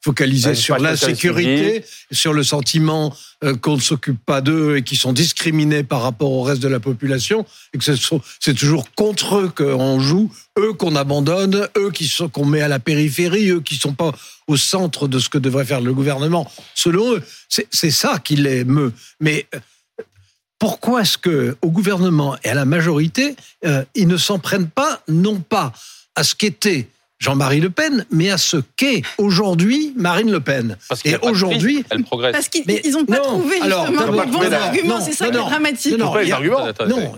focalisés 0.03 0.55
sur 0.55 0.79
l'insécurité, 0.79 1.85
sur 2.11 2.33
le 2.33 2.43
sentiment 2.43 3.15
euh, 3.45 3.55
qu'on 3.55 3.77
ne 3.77 3.81
s'occupe 3.81 4.19
pas 4.25 4.41
d'eux 4.41 4.79
et 4.79 4.83
qu'ils 4.83 4.99
sont 4.99 5.13
discriminés 5.13 5.83
par 5.83 6.03
rapport 6.03 6.33
au 6.33 6.43
reste 6.43 6.63
de 6.63 6.69
la 6.69 6.81
population, 6.81 7.45
et 7.75 7.79
que 7.79 7.85
c'est 7.85 8.55
toujours 8.55 8.93
contre 8.95 9.37
eux 9.37 9.53
qu'on 9.55 10.01
joue, 10.01 10.33
eux 10.59 10.73
qu'on 10.73 10.97
abandonne, 10.97 11.69
eux 11.77 11.91
qui 11.91 12.09
sont 12.09 12.29
qu'on 12.29 12.47
met 12.47 12.63
à 12.63 12.69
la 12.69 12.79
périphérie, 12.79 13.51
eux 13.51 13.61
qui 13.61 13.77
sont 13.77 13.93
pas 13.93 14.13
au 14.47 14.57
centre 14.57 15.07
de 15.07 15.19
ce 15.19 15.29
que 15.29 15.39
devrait 15.39 15.65
faire 15.65 15.81
le 15.81 15.93
gouvernement. 15.93 16.51
Selon 16.75 17.15
eux, 17.15 17.23
c'est 17.49 17.91
ça 17.91 18.19
qui 18.19 18.37
les 18.37 18.65
meut. 18.65 18.93
Mais 19.21 19.47
euh, 19.55 19.59
pourquoi 20.59 21.03
est-ce 21.03 21.19
que 21.19 21.57
au 21.63 21.71
gouvernement 21.71 22.37
et 22.45 22.49
à 22.49 22.55
la 22.55 22.65
majorité, 22.65 23.37
euh, 23.65 23.85
ils 23.95 24.09
ne 24.09 24.17
s'en 24.17 24.39
prennent 24.39 24.69
pas, 24.69 25.03
non 25.09 25.41
pas 25.41 25.73
à 26.15 26.25
ce 26.25 26.35
qu'était 26.35 26.89
Jean-Marie 27.19 27.61
Le 27.61 27.71
Pen, 27.71 28.05
mais 28.11 28.31
à 28.31 28.37
ce 28.37 28.59
qu'est 28.77 29.03
aujourd'hui 29.17 29.95
Marine 29.97 30.31
Le 30.31 30.41
Pen. 30.41 30.77
Parce 30.89 31.01
et 31.07 31.17
aujourd'hui, 31.23 31.83
elle 31.91 32.05
progresse. 32.05 32.33
Parce 32.33 32.49
qu'ils 32.49 32.93
n'ont 32.93 33.07
pas 33.07 33.19
trouvé 33.19 33.57
justement 33.57 34.23
les 34.23 34.31
bons 34.31 34.53
arguments. 34.53 35.01
C'est 35.01 35.13
ça 35.13 35.31
qui 35.31 35.37
est 35.37 35.39
dramatique. 35.39 35.97
Non, 35.97 36.13
non 36.87 37.15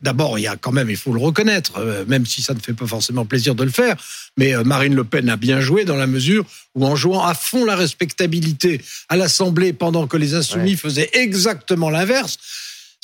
d'abord, 0.00 0.38
il 0.38 0.42
y 0.42 0.46
a 0.46 0.56
quand 0.56 0.72
même, 0.72 0.88
il 0.88 0.96
faut 0.96 1.12
le 1.12 1.20
reconnaître, 1.20 1.72
euh, 1.78 2.04
même 2.08 2.24
si 2.24 2.40
ça 2.40 2.54
ne 2.54 2.60
fait 2.60 2.72
pas 2.72 2.86
forcément 2.86 3.26
plaisir 3.26 3.54
de 3.54 3.62
le 3.62 3.70
faire. 3.70 3.96
Mais 4.38 4.54
euh, 4.54 4.64
Marine 4.64 4.94
Le 4.94 5.04
Pen 5.04 5.28
a 5.28 5.36
bien 5.36 5.60
joué 5.60 5.84
dans 5.84 5.96
la 5.96 6.06
mesure 6.06 6.44
où, 6.74 6.86
en 6.86 6.96
jouant 6.96 7.24
à 7.24 7.34
fond 7.34 7.66
la 7.66 7.76
respectabilité 7.76 8.80
à 9.10 9.16
l'Assemblée, 9.16 9.74
pendant 9.74 10.06
que 10.06 10.16
les 10.16 10.34
Insoumis 10.34 10.76
faisaient 10.76 11.10
exactement 11.12 11.90
l'inverse, 11.90 12.38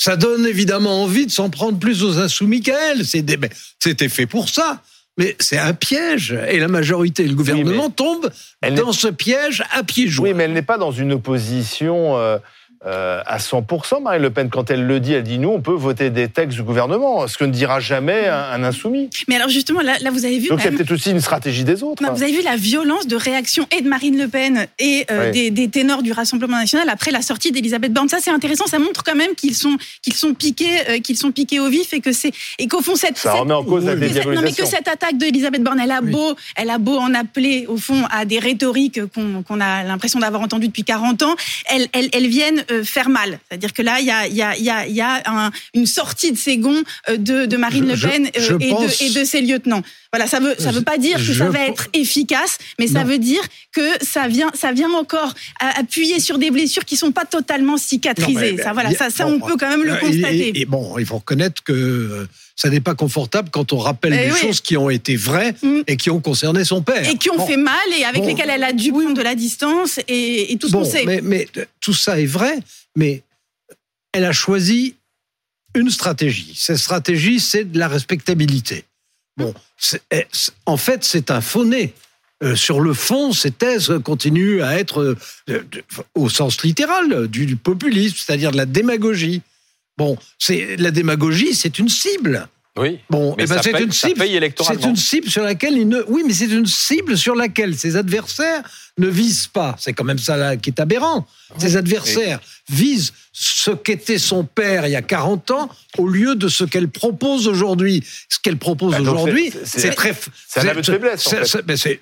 ça 0.03 0.17
donne 0.17 0.47
évidemment 0.47 1.05
envie 1.05 1.27
de 1.27 1.31
s'en 1.31 1.49
prendre 1.49 1.79
plus 1.79 2.03
aux 2.03 2.19
insoumis 2.19 2.61
qu'à 2.61 2.91
elle. 2.91 3.05
C'était 3.07 4.09
fait 4.09 4.27
pour 4.27 4.49
ça. 4.49 4.83
Mais 5.17 5.37
c'est 5.39 5.59
un 5.59 5.75
piège. 5.75 6.37
Et 6.49 6.59
la 6.59 6.67
majorité 6.67 7.23
et 7.23 7.29
le 7.29 7.37
gouvernement 7.37 7.89
tombent 7.89 8.29
dans 8.75 8.91
ce 8.91 9.07
piège 9.07 9.63
à 9.71 9.85
pieds 9.85 10.09
joints. 10.09 10.31
Oui, 10.31 10.35
mais 10.35 10.45
elle 10.45 10.55
n'est 10.55 10.63
pas 10.63 10.77
dans 10.77 10.91
une 10.91 11.13
opposition. 11.13 12.19
Euh, 12.19 12.39
euh, 12.85 13.23
à 13.27 13.39
100%, 13.39 14.03
Marine 14.03 14.23
Le 14.23 14.31
Pen. 14.31 14.51
Quand 14.51 14.71
elle 14.71 14.85
le 14.87 14.99
dit, 14.99 15.13
elle 15.13 15.23
dit 15.23 15.39
nous, 15.39 15.51
on 15.51 15.61
peut 15.61 15.73
voter 15.73 16.11
des 16.11 16.29
textes 16.29 16.57
du 16.57 16.65
gouvernement, 16.65 17.29
ce 17.29 17.39
que 17.39 17.45
ne 17.45 17.53
dira 17.53 17.79
jamais 17.79 18.27
un, 18.27 18.65
insoumis. 18.65 19.09
Mais 19.29 19.37
alors 19.37 19.49
justement, 19.49 19.83
là, 19.83 19.99
là 20.01 20.11
vous 20.11 20.25
avez 20.25 20.39
vu. 20.39 20.49
Donc 20.49 20.61
il 20.61 20.65
y 20.65 20.69
a 20.69 20.73
peut-être 20.73 20.91
aussi 20.91 21.13
une 21.13 21.21
stratégie 21.21 21.63
des 21.63 21.85
autres. 21.85 22.03
Vous 22.03 22.23
avez 22.23 22.33
vu 22.33 22.43
la 22.43 22.57
violence 22.57 23.07
de 23.07 23.15
réaction 23.15 23.69
et 23.77 23.83
de 23.83 23.89
Marine 23.89 24.19
Le 24.19 24.27
Pen 24.27 24.67
et 24.81 25.07
euh, 25.13 25.31
des, 25.31 25.69
ténors 25.69 26.03
du 26.03 26.13
Rassemblement 26.13 26.57
national 26.57 26.89
après 26.89 27.13
la 27.13 27.23
sortie 27.23 27.53
d'Elisabeth 27.53 27.93
Borne. 27.93 28.09
Ça, 28.09 28.19
c'est 28.21 28.33
intéressant. 28.33 28.67
Ça 28.67 28.81
montre 28.81 29.05
quand 29.05 29.15
même 29.15 29.35
qu'ils 29.37 29.55
sont 29.55 29.77
qu'ils 30.03 30.15
sont 30.15 30.35
piqués 30.35 30.81
euh, 30.89 30.99
qu'ils 30.99 31.17
sont 31.17 31.31
piqués 31.31 31.61
au 31.61 31.69
vif 31.69 31.93
et 31.93 32.01
que 32.01 32.11
c'est 32.11 32.33
et 32.59 32.67
qu'au 32.67 32.81
fond 32.81 32.97
cette 32.97 33.17
ça 33.17 33.35
remet 33.35 33.55
en 33.55 33.65
cause 33.65 33.85
la 33.85 33.95
dédiabolisation. 33.95 34.33
Non 34.35 34.43
mais 34.43 34.53
que 34.53 34.67
cette 34.67 34.89
attaque 34.89 35.19
d'Elisabeth 35.19 35.63
Borne, 35.63 35.79
elle 35.79 35.93
a 35.93 36.01
beau 36.01 36.35
elle 36.57 36.71
a 36.71 36.79
beau 36.79 36.97
en 36.97 37.15
appeler 37.15 37.67
au 37.69 37.77
fond 37.77 38.03
à 38.11 38.25
des 38.25 38.41
rhétoriques 38.41 39.01
qu'on 39.13 39.61
a 39.61 39.85
l'impression 39.85 40.19
d'avoir 40.19 40.43
entendues 40.43 40.69
depuis 40.69 40.85
40 40.85 41.23
ans, 41.23 41.37
elles 41.71 41.87
elles, 41.93 42.09
elles 42.13 42.27
viennent 42.27 42.65
faire 42.83 43.09
mal. 43.09 43.39
C'est-à-dire 43.49 43.73
que 43.73 43.83
là, 43.83 44.01
il 44.01 44.07
y 44.07 44.11
a, 44.11 44.27
y 44.27 44.43
a, 44.43 44.57
y 44.57 44.71
a, 44.71 44.87
y 44.87 45.01
a 45.01 45.51
une 45.75 45.87
sortie 45.87 46.33
de 46.33 46.39
ses 46.39 46.57
gonds 46.57 46.83
euh, 47.09 47.17
de, 47.17 47.47
de 47.47 47.57
Marine 47.57 47.89
Le 47.89 47.97
Pen 47.97 48.27
euh, 48.27 48.59
et, 48.61 48.71
de, 48.73 49.05
et, 49.05 49.11
de, 49.11 49.25
ses 49.25 49.41
lieutenants. 49.41 49.83
Voilà, 50.13 50.27
ça 50.27 50.41
veut, 50.41 50.55
ça 50.59 50.73
veut 50.73 50.83
pas 50.83 50.99
dire 50.99 51.17
que 51.17 51.33
ça 51.33 51.49
va 51.49 51.67
être 51.67 51.89
efficace, 51.95 52.59
mais 52.79 52.87
ça 52.87 53.03
veut 53.03 53.19
dire 53.19 53.43
que 53.73 53.81
ça 54.03 54.29
vient, 54.29 54.51
ça 54.55 54.73
vient 54.73 54.91
encore 54.91 55.35
appuyer 55.59 56.21
sur 56.21 56.39
des 56.39 56.51
blessures 56.51 56.85
qui 56.85 56.97
sont 56.97 57.13
pas 57.13 57.25
totalement 57.25 57.79
cicatrisées. 57.79 58.59
ça, 58.59 58.73
voilà, 58.73 58.91
ça, 58.95 59.11
ça 59.11 59.27
on 59.27 59.41
peut 59.41 59.57
quand 59.59 59.71
même 59.71 59.85
le 59.85 59.97
constater. 59.97 60.53
Et, 60.55 60.65
bon, 60.67 60.99
il 60.99 61.07
faut 61.07 61.17
reconnaître 61.17 61.63
que 61.65 61.73
euh, 61.73 62.29
ça 62.63 62.71
n'est 62.71 62.81
pas 62.81 62.95
confortable 62.95 63.51
quand 63.51 63.73
on 63.73 63.79
rappelle 63.79 64.13
des 64.13 64.31
choses 64.31 64.61
qui 64.61 64.77
ont 64.77 64.89
été 64.89 65.17
vraies 65.17 65.53
mm. 65.63 65.81
et 65.89 65.97
qui 65.97 66.11
ont 66.11 66.21
concerné 66.21 66.65
son 66.65 66.81
père. 66.81 67.09
Et 67.09 67.17
qui 67.17 67.29
ont 67.29 67.45
fait 67.45 67.57
mal 67.57 67.75
et 67.99 68.05
avec 68.05 68.25
lesquelles 68.25 68.51
elle 68.51 68.63
a 68.63 68.73
dû 68.73 68.93
prendre 68.93 69.15
de 69.15 69.21
la 69.21 69.35
distance 69.35 69.99
et, 70.07 70.57
tout 70.61 70.69
ce 70.69 70.73
qu'on 70.73 70.85
sait. 70.85 71.05
Mais, 71.05 71.21
mais 71.23 71.49
tout 71.81 71.93
ça 71.93 72.21
est 72.21 72.27
vrai, 72.27 72.61
mais 72.95 73.25
elle 74.13 74.25
a 74.25 74.31
choisi 74.31 74.95
une 75.75 75.91
stratégie. 75.91 76.55
Cette 76.57 76.77
stratégie, 76.77 77.41
c'est 77.41 77.65
de 77.65 77.81
la 77.81 77.89
respectabilité. 77.89 78.85
Bon, 79.37 79.53
eh, 80.13 80.27
en 80.65 80.77
fait, 80.77 81.03
c'est 81.03 81.33
un 81.33 81.41
faux-né. 81.41 81.95
Euh, 82.45 82.55
sur 82.55 82.81
le 82.81 82.95
fond, 82.95 83.33
ces 83.33 83.51
thèses 83.51 83.93
continuent 84.05 84.63
à 84.63 84.79
être, 84.79 85.17
euh, 85.49 85.65
au 86.15 86.29
sens 86.29 86.63
littéral, 86.63 87.27
du, 87.27 87.57
populisme, 87.57 88.17
c'est-à-dire 88.25 88.53
de 88.53 88.57
la 88.57 88.67
démagogie. 88.67 89.43
Bon, 89.99 90.17
c'est 90.39 90.77
la 90.77 90.91
démagogie, 90.91 91.55
c'est 91.55 91.79
une 91.79 91.89
cible. 91.89 92.49
Oui. 92.79 92.99
Bon, 93.11 93.35
mais 93.37 93.45
eh 93.45 93.47
ben 93.47 93.61
c'est 93.63 93.79
une 93.79 93.93
cible. 93.93 94.25
C'est 94.25 94.85
une 94.85 94.97
cible 94.97 95.29
sur 95.29 95.43
laquelle 95.43 95.77
il 95.77 95.89
ne. 95.89 96.03
Oui, 96.09 96.23
mais 96.27 96.33
c'est 96.33 96.47
une 96.47 96.67
cible 96.67 97.19
sur 97.19 97.35
laquelle 97.35 97.77
ses 97.77 97.97
adversaires 97.97 98.63
ne 98.99 99.09
visent 99.09 99.47
pas, 99.47 99.75
c'est 99.79 99.93
quand 99.93 100.05
même 100.05 100.19
ça 100.19 100.37
là 100.37 100.57
qui 100.57 100.71
est 100.71 100.81
aberrant, 100.81 101.27
ses 101.59 101.77
adversaires 101.77 102.41
visent 102.69 103.13
ce 103.33 103.71
qu'était 103.71 104.19
son 104.19 104.45
père 104.45 104.87
il 104.87 104.93
y 104.93 104.97
a 104.97 105.03
40 105.03 105.51
ans 105.51 105.71
au 105.99 106.07
lieu 106.07 106.35
de 106.35 106.49
ce 106.49 106.65
qu'elle 106.65 106.89
propose 106.89 107.49
aujourd'hui. 107.49 108.05
Ce 108.29 108.39
qu'elle 108.39 108.59
propose 108.59 108.93
bah, 108.93 109.01
aujourd'hui, 109.01 109.53
c'est 109.65 109.95
très. 109.95 110.15
C'est 110.49 110.61
un 110.61 110.69
aveu 110.69 110.83
de 110.83 110.87
faiblesse. 110.87 111.35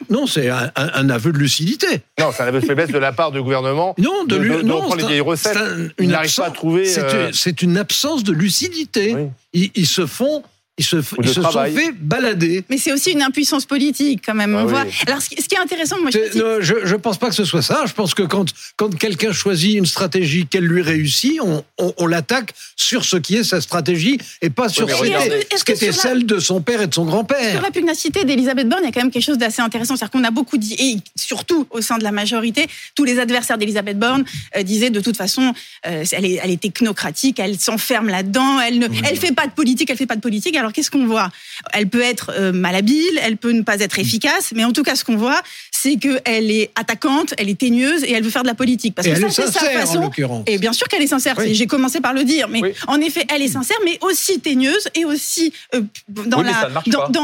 non, 0.09 0.27
c'est 0.27 0.49
un, 0.49 1.11
aveu 1.11 1.33
de 1.33 1.39
lucidité. 1.39 2.03
Non, 2.19 2.31
c'est 2.37 2.43
un 2.43 2.47
aveu 2.47 2.61
de 2.61 2.67
faiblesse 2.67 2.91
de 2.91 2.99
la 2.99 3.13
part 3.13 3.33
du 3.33 3.43
gouvernement. 3.43 3.95
Non, 3.99 4.25
de, 4.25 4.39
de, 4.39 4.63
non, 4.63 4.95
les 4.95 5.07
vieilles 5.07 5.21
recettes. 5.21 5.59
Il 5.99 6.09
n'arrive 6.09 6.35
pas 6.35 6.47
à 6.47 6.51
trouver. 6.51 6.87
C'est 7.33 7.63
une, 7.63 7.79
absence 7.79 8.25
de 8.25 8.33
lucidité. 8.33 9.17
ils, 9.53 9.87
se 9.87 10.07
font 10.07 10.43
ils 10.81 10.85
se, 10.85 11.03
sont 11.03 11.51
fait 11.53 11.93
balader. 11.93 12.65
Mais 12.71 12.79
c'est 12.79 12.91
aussi 12.91 13.11
une 13.11 13.21
impuissance 13.21 13.67
politique, 13.67 14.23
quand 14.25 14.35
même. 14.35 14.55
on 14.55 14.61
ah 14.61 14.65
voit. 14.65 14.85
Alors, 15.07 15.21
ce 15.21 15.29
qui 15.29 15.55
est 15.55 15.59
intéressant, 15.59 16.01
moi, 16.01 16.11
je 16.11 16.93
ne 16.93 16.97
pense 16.97 17.19
pas 17.19 17.29
que 17.29 17.35
ce 17.35 17.45
soit 17.45 17.61
ça. 17.61 17.85
Je 17.87 17.93
pense 17.93 18.15
que 18.15 18.23
quand, 18.23 18.47
quand 18.77 18.97
quelqu'un 18.97 19.33
choisit 19.33 19.77
une 19.77 19.85
stratégie 19.85 20.47
qu'elle 20.47 20.65
lui 20.65 20.81
réussit, 20.81 21.39
on, 21.43 21.63
on, 21.77 22.07
l'attaque 22.07 22.55
sur 22.77 23.05
ce 23.05 23.19
qui 23.19 23.37
est 23.37 23.45
sa 23.45 23.61
stratégie 23.61 24.19
et 24.41 24.49
pas 24.49 24.71
sur 24.71 24.89
ce, 24.89 25.65
qui 25.65 25.73
était 25.73 25.93
celle 25.93 26.25
de 26.25 26.39
son 26.39 26.63
père 26.63 26.81
et 26.81 26.87
de 26.87 26.95
son 26.95 27.05
grand-père. 27.05 27.53
Sur 27.53 27.63
la 27.63 27.71
pugnacité 27.71 28.25
d'Elisabeth 28.25 28.69
Borne, 28.69 28.83
il 28.83 28.87
y 28.87 28.89
a 28.89 28.93
quand 28.93 29.03
même 29.03 29.11
quelque 29.11 29.23
chose 29.23 29.39
d'assez 29.39 29.61
intéressant. 29.61 29.97
C'est-à-dire 29.97 30.13
qu'on 30.13 30.25
a 30.25 30.31
beaucoup 30.31 30.57
dit, 30.57 30.77
et 30.79 30.97
surtout 31.15 31.67
au 31.71 31.83
sein 31.83 31.99
de 31.99 32.05
la 32.05 32.13
majorité, 32.13 32.67
tous 32.95 33.05
les 33.05 33.19
adversaires 33.19 33.59
d'Elisabeth 33.59 33.99
Borne 33.99 34.25
euh, 34.57 34.63
disaient 34.63 34.91
de 34.91 35.01
toute 35.01 35.19
façon, 35.19 35.53
euh, 35.87 36.05
elle, 36.11 36.25
est, 36.25 36.41
elle 36.43 36.51
est 36.51 36.61
technocratique, 36.61 37.39
elle 37.39 37.59
s'enferme 37.59 38.09
là-dedans, 38.09 38.61
elle 38.61 38.79
ne 38.79 38.87
elle 39.05 39.17
fait 39.19 39.35
pas 39.35 39.47
de 39.47 39.53
politique, 39.53 39.91
elle 39.91 39.99
fait 39.99 40.07
pas 40.07 40.17
de 40.17 40.21
politique. 40.21 40.57
Alors, 40.57 40.70
qu'est-ce 40.73 40.91
qu'on 40.91 41.07
voit? 41.07 41.31
Elle 41.73 41.89
peut 41.89 42.03
être 42.03 42.33
euh, 42.35 42.53
malhabile, 42.53 43.19
elle 43.23 43.37
peut 43.37 43.53
ne 43.53 43.63
pas 43.63 43.81
être 43.81 43.99
efficace, 43.99 44.53
mais 44.55 44.65
en 44.65 44.73
tout 44.73 44.83
cas, 44.83 44.97
ce 44.97 45.05
qu'on 45.05 45.17
voit, 45.17 45.43
c'est 45.83 45.97
qu'elle 45.97 46.51
est 46.51 46.71
attaquante, 46.75 47.35
elle 47.39 47.49
est 47.49 47.59
teigneuse 47.59 48.05
et 48.05 48.13
elle 48.13 48.23
veut 48.23 48.31
faire 48.31 48.43
de 48.43 48.49
la 48.49 48.55
politique. 48.55 48.95
Parce 48.95 49.09
que 49.09 49.15
ça, 49.15 49.31
c'est 49.31 49.51
sa 49.51 49.71
façon. 49.71 50.11
et 50.47 50.59
bien 50.59 50.73
sûr 50.73 50.87
qu'elle 50.89 51.03
est 51.03 51.07
sincère. 51.07 51.37
J'ai 51.45 51.67
commencé 51.67 52.01
par 52.01 52.13
le 52.13 52.25
dire, 52.25 52.49
mais 52.49 52.75
en 52.87 53.01
effet, 53.01 53.25
elle 53.33 53.43
est 53.43 53.49
sincère, 53.49 53.79
mais 53.85 53.99
aussi 54.03 54.41
teigneuse 54.41 54.89
et 54.95 55.05
aussi 55.05 55.53
euh, 55.75 55.83
dans, 56.09 56.43
la, 56.43 56.71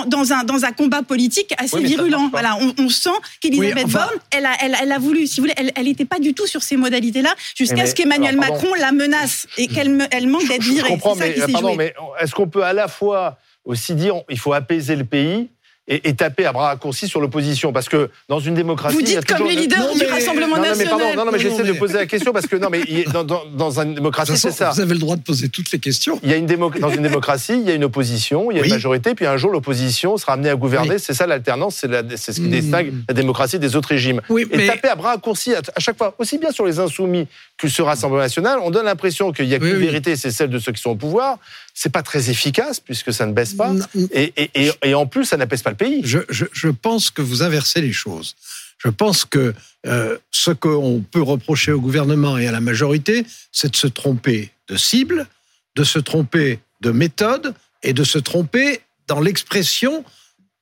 dans, 0.07 0.33
un, 0.33 0.45
dans 0.45 0.65
un 0.65 0.73
combat 0.73 1.03
politique 1.03 1.55
assez 1.59 1.81
virulent. 1.81 2.29
Voilà, 2.31 2.59
on, 2.79 2.89
sent 2.89 3.11
qu'Elisabeth 3.41 3.89
Borne, 3.89 4.09
elle 4.31 4.47
a, 4.47 4.53
elle, 4.63 4.93
a 4.93 4.99
voulu, 4.99 5.27
si 5.27 5.41
vous 5.41 5.47
voulez, 5.47 5.73
elle 5.75 5.85
n'était 5.85 6.05
pas 6.05 6.19
du 6.19 6.33
tout 6.35 6.47
sur 6.47 6.63
ces 6.63 6.77
modalités-là, 6.77 7.35
jusqu'à 7.55 7.87
ce 7.87 7.95
qu'Emmanuel 7.95 8.37
Macron 8.37 8.73
la 8.79 8.93
menace 8.93 9.47
et 9.59 9.69
qu'elle 9.69 10.07
elle 10.11 10.29
manque 10.29 10.47
d'être 10.49 10.63
virée. 10.63 10.89
Je 10.89 10.95
comprends, 10.95 11.15
mais 11.15 11.95
est-ce 12.21 12.35
qu'on 12.35 12.49
peut 12.49 12.65
à 12.65 12.73
la 12.73 12.89
fois 12.89 13.39
aussi 13.65 13.95
dire 13.95 14.23
il 14.31 14.39
faut 14.39 14.53
apaiser 14.53 14.97
le 14.97 15.05
pays 15.05 15.49
et, 15.89 16.15
taper 16.15 16.47
à 16.47 16.53
bras 16.53 16.69
raccourcis 16.69 17.09
sur 17.09 17.21
l'opposition. 17.21 17.73
Parce 17.73 17.89
que 17.89 18.11
dans 18.29 18.41
une 18.41 18.55
démocratie. 18.55 18.97
Vous 18.97 19.03
dites 19.03 19.25
comme 19.25 19.47
les 19.47 19.55
leaders 19.55 19.95
du 19.95 20.05
Rassemblement 20.07 20.57
national. 20.57 20.79
Mais 20.79 20.85
pardon, 20.85 21.15
non, 21.17 21.25
non, 21.27 21.33
mais 21.33 21.39
j'essaie 21.39 21.65
de 21.65 21.73
poser 21.73 21.95
la 21.95 22.07
question 22.07 22.33
parce 22.33 22.47
que 22.47 22.57
non, 22.57 22.69
mais 22.71 22.83
dans, 23.13 23.25
dans, 23.25 23.45
dans 23.47 23.81
une 23.81 23.95
démocratie, 23.95 24.37
c'est 24.37 24.51
ça. 24.51 24.71
Vous 24.71 24.81
avez 24.81 24.95
le 24.95 25.01
droit 25.01 25.17
de 25.17 25.23
poser 25.23 25.49
toutes 25.49 25.71
les 25.71 25.79
questions. 25.79 26.19
Il 26.23 26.31
y 26.31 26.33
a 26.33 26.37
une 26.37 26.47
dans 26.81 26.91
une 26.91 27.03
démocratie, 27.03 27.55
il 27.55 27.69
y 27.69 27.71
a 27.71 27.75
une 27.75 27.85
opposition, 27.85 28.51
il 28.51 28.57
y 28.57 28.61
a 28.61 28.65
une 28.65 28.71
majorité, 28.71 29.15
puis 29.15 29.27
un 29.27 29.37
jour 29.37 29.51
l'opposition 29.51 30.17
sera 30.17 30.35
amenée 30.35 30.51
à 30.51 30.57
gouverner. 30.57 30.99
C'est 30.99 31.15
ça 31.15 31.27
l'alternance, 31.27 31.85
c'est 32.17 32.33
ce 32.33 32.41
qui 32.41 32.49
distingue 32.49 32.93
la 33.09 33.15
démocratie 33.15 33.59
des 33.59 33.77
autres 33.77 33.89
régimes. 33.89 34.21
et 34.31 34.67
taper 34.67 34.89
à 34.89 34.95
bras 34.95 35.11
raccourcis 35.11 35.55
à, 35.55 35.61
chaque 35.79 35.99
fois, 35.99 36.15
aussi 36.19 36.39
bien 36.39 36.51
sur 36.51 36.67
les 36.67 36.79
insoumis 36.79 37.27
que 37.59 37.69
sur 37.69 37.87
Rassemblement 37.87 38.23
national, 38.23 38.59
on 38.63 38.71
donne 38.71 38.85
l'impression 38.85 39.33
qu'il 39.33 39.47
y 39.47 39.55
a 39.55 39.59
qu'une 39.59 39.77
vérité, 39.77 40.17
c'est 40.17 40.31
celle 40.31 40.51
de 40.51 40.59
ceux 40.59 40.73
qui 40.73 40.81
sont 40.81 40.91
au 40.91 40.97
pouvoir 40.97 41.39
c'est 41.79 41.91
pas 41.91 42.03
très 42.03 42.31
efficace 42.31 42.81
puisque 42.81 43.13
ça 43.13 43.27
ne 43.27 43.35
baisse 43.35 43.53
pas. 43.53 43.75
Et, 44.15 44.95
en 44.95 45.07
plus, 45.07 45.27
ça 45.27 45.37
n'apaise 45.37 45.63
pas 45.63 45.71
le 45.71 45.77
pays. 45.77 46.01
Je, 46.05 46.69
pense 46.71 47.11
que 47.11 47.21
vous 47.21 47.43
inversez 47.43 47.83
les 47.83 47.93
choses. 47.93 48.35
Je 48.79 48.89
pense 48.89 49.27
que 49.27 49.55
euh, 49.87 50.17
ce 50.31 50.51
qu'on 50.53 51.05
peut 51.09 51.21
reprocher 51.21 51.73
au 51.73 51.81
gouvernement 51.81 52.39
et 52.39 52.47
à 52.47 52.53
la 52.53 52.61
majorité, 52.61 53.27
c'est 53.53 53.71
de 53.71 53.77
se 53.77 53.87
tromper 53.87 54.53
de 54.69 54.77
cible, 54.77 55.27
de 55.75 55.85
se 55.85 55.99
tromper 55.99 56.61
de 56.81 56.91
méthode 56.93 57.55
et 57.83 57.93
de 57.93 58.05
se 58.05 58.19
tromper 58.19 58.81
dans 59.07 59.21
l'expression 59.21 60.03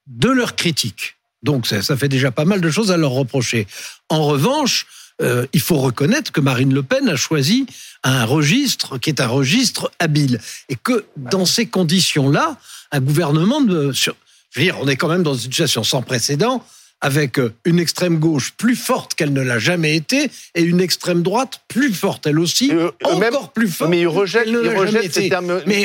de 0.09 0.31
leurs 0.31 0.57
critiques. 0.57 1.15
Donc 1.45 1.69
ça, 1.69 1.81
ça 1.83 1.97
fait 1.97 2.09
déjà 2.09 2.33
pas 2.33 2.45
mal 2.45 2.61
de 2.61 2.71
choses 2.71 2.91
à 2.91 2.97
leur 2.97 3.13
reprocher. 3.13 3.69
En 4.09 4.25
revanche, 4.25 4.87
euh, 5.23 5.47
il 5.53 5.61
faut 5.61 5.79
reconnaître 5.79 6.33
que 6.33 6.41
Marine 6.41 6.75
Le 6.75 6.83
Pen 6.83 7.09
a 7.09 7.17
choisi 7.17 7.67
un 8.03 8.25
registre 8.25 8.99
qui 8.99 9.11
est 9.11 9.21
un 9.21 9.29
registre 9.29 9.91
habile. 9.99 10.41
Et 10.69 10.77
que 10.77 11.05
dans 11.17 11.47
ces 11.47 11.67
conditions-là, 11.67 12.59
un 12.91 13.01
gouvernement 13.01 13.61
de... 13.61 13.93
Je 13.93 14.11
veux 14.57 14.63
dire, 14.63 14.77
on 14.81 14.89
est 14.89 14.97
quand 14.97 15.09
même 15.09 15.23
dans 15.23 15.35
une 15.35 15.41
situation 15.41 15.85
sans 15.85 16.03
précédent 16.03 16.65
avec 17.01 17.39
euh, 17.39 17.53
une 17.65 17.79
extrême 17.79 18.19
gauche 18.19 18.53
plus 18.57 18.77
forte 18.77 19.15
qu'elle 19.15 19.33
ne 19.33 19.43
l'a 19.43 19.59
jamais 19.59 19.95
été 19.95 20.31
et 20.55 20.63
une 20.63 20.81
extrême 20.81 21.23
droite 21.23 21.61
plus 21.69 21.93
forte, 21.93 22.27
elle 22.27 22.39
aussi, 22.39 22.71
euh, 22.73 22.91
encore 23.05 23.53
plus 23.53 23.69
forte. 23.69 23.91
Mais 23.91 24.01
il 24.01 24.09
rejette, 24.09 24.49
ces, 25.13 25.29
termes, 25.29 25.61
mais, 25.67 25.85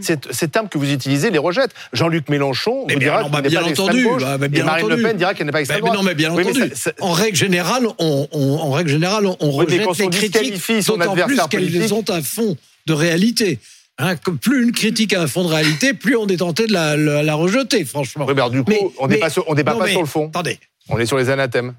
ces, 0.00 0.48
termes 0.48 0.68
que 0.68 0.78
vous 0.78 0.92
utilisez, 0.92 1.30
les 1.30 1.38
rejette. 1.38 1.70
Jean-Luc 1.92 2.28
Mélenchon 2.28 2.86
vous 2.88 2.98
dira 2.98 3.24
qu'il 3.24 3.42
n'est 3.42 3.50
pas 3.50 3.64
entendu, 3.64 4.04
gauche, 4.04 4.22
bah, 4.22 4.38
et 4.52 4.62
Marine 4.62 4.88
Le 4.88 5.02
Pen 5.02 5.16
dira 5.16 5.34
qu'elle 5.34 5.46
n'est 5.46 5.52
pas 5.52 5.60
extrême 5.60 5.80
droite. 5.80 5.96
non, 5.96 6.02
mais 6.02 6.14
bien 6.14 6.32
entendu. 6.32 6.62
en 7.00 7.12
règle 7.12 7.36
générale, 7.36 7.86
on, 7.98 8.28
en 8.32 8.70
règle 8.70 8.90
générale, 8.90 9.26
on 9.40 9.50
rejette 9.50 9.98
les 9.98 10.08
critiques, 10.08 10.86
d'autant 10.86 11.14
plus 11.14 11.40
qu'elles 11.50 11.94
ont 11.94 12.04
un 12.08 12.22
fond 12.22 12.56
de 12.86 12.92
réalité. 12.92 13.58
Hein, 13.98 14.16
plus 14.16 14.64
une 14.64 14.72
critique 14.72 15.12
a 15.12 15.22
un 15.22 15.28
fond 15.28 15.44
de 15.44 15.48
réalité, 15.48 15.94
plus 15.94 16.16
on 16.16 16.26
est 16.26 16.38
tenté 16.38 16.66
de 16.66 16.72
la, 16.72 17.34
rejeter, 17.34 17.84
franchement. 17.84 18.26
Oui, 18.26 18.34
du 18.50 18.64
coup, 18.64 18.92
on 18.98 19.06
n'est 19.06 19.18
pas, 19.18 19.30
sur, 19.30 19.48
on 19.48 19.54
pas, 19.54 19.88
sur 19.88 20.00
le 20.00 20.06
fond. 20.06 20.28
Attendez. 20.28 20.58
On 20.88 20.98
est 20.98 21.06
sur 21.06 21.16
les 21.16 21.30
anathèmes. 21.30 21.74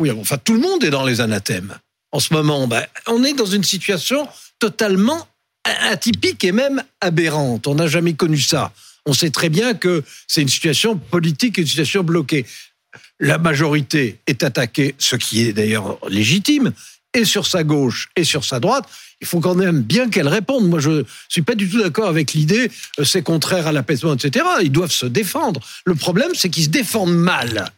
Oui, 0.00 0.10
enfin, 0.10 0.38
tout 0.38 0.54
le 0.54 0.60
monde 0.60 0.82
est 0.82 0.90
dans 0.90 1.04
les 1.04 1.20
anathèmes. 1.20 1.78
En 2.10 2.18
ce 2.18 2.34
moment, 2.34 2.66
ben, 2.66 2.84
on 3.06 3.22
est 3.22 3.32
dans 3.32 3.46
une 3.46 3.62
situation 3.62 4.28
totalement 4.58 5.26
atypique 5.64 6.42
et 6.42 6.52
même 6.52 6.82
aberrante. 7.00 7.66
On 7.68 7.76
n'a 7.76 7.86
jamais 7.86 8.14
connu 8.14 8.38
ça. 8.38 8.72
On 9.06 9.12
sait 9.12 9.30
très 9.30 9.48
bien 9.48 9.74
que 9.74 10.02
c'est 10.26 10.42
une 10.42 10.48
situation 10.48 10.96
politique, 10.96 11.58
une 11.58 11.66
situation 11.66 12.02
bloquée. 12.02 12.44
La 13.20 13.38
majorité 13.38 14.18
est 14.26 14.42
attaquée, 14.42 14.94
ce 14.98 15.16
qui 15.16 15.42
est 15.42 15.52
d'ailleurs 15.52 15.98
légitime, 16.08 16.72
et 17.14 17.24
sur 17.24 17.46
sa 17.46 17.64
gauche 17.64 18.08
et 18.16 18.24
sur 18.24 18.44
sa 18.44 18.60
droite 18.60 18.86
il 19.22 19.26
faut 19.26 19.40
quand 19.40 19.54
même 19.54 19.80
bien 19.80 20.10
qu'elle 20.10 20.28
réponde. 20.28 20.68
Moi, 20.68 20.80
je 20.80 21.04
suis 21.28 21.42
pas 21.42 21.54
du 21.54 21.70
tout 21.70 21.80
d'accord 21.80 22.08
avec 22.08 22.34
l'idée 22.34 22.70
euh, 22.98 23.04
c'est 23.04 23.22
contraire 23.22 23.68
à 23.68 23.72
l'apaisement, 23.72 24.14
etc. 24.14 24.44
Ils 24.62 24.72
doivent 24.72 24.92
se 24.92 25.06
défendre. 25.06 25.60
Le 25.86 25.94
problème, 25.94 26.32
c'est 26.34 26.50
qu'ils 26.50 26.64
se 26.64 26.68
défendent 26.68 27.16
mal. 27.16 27.72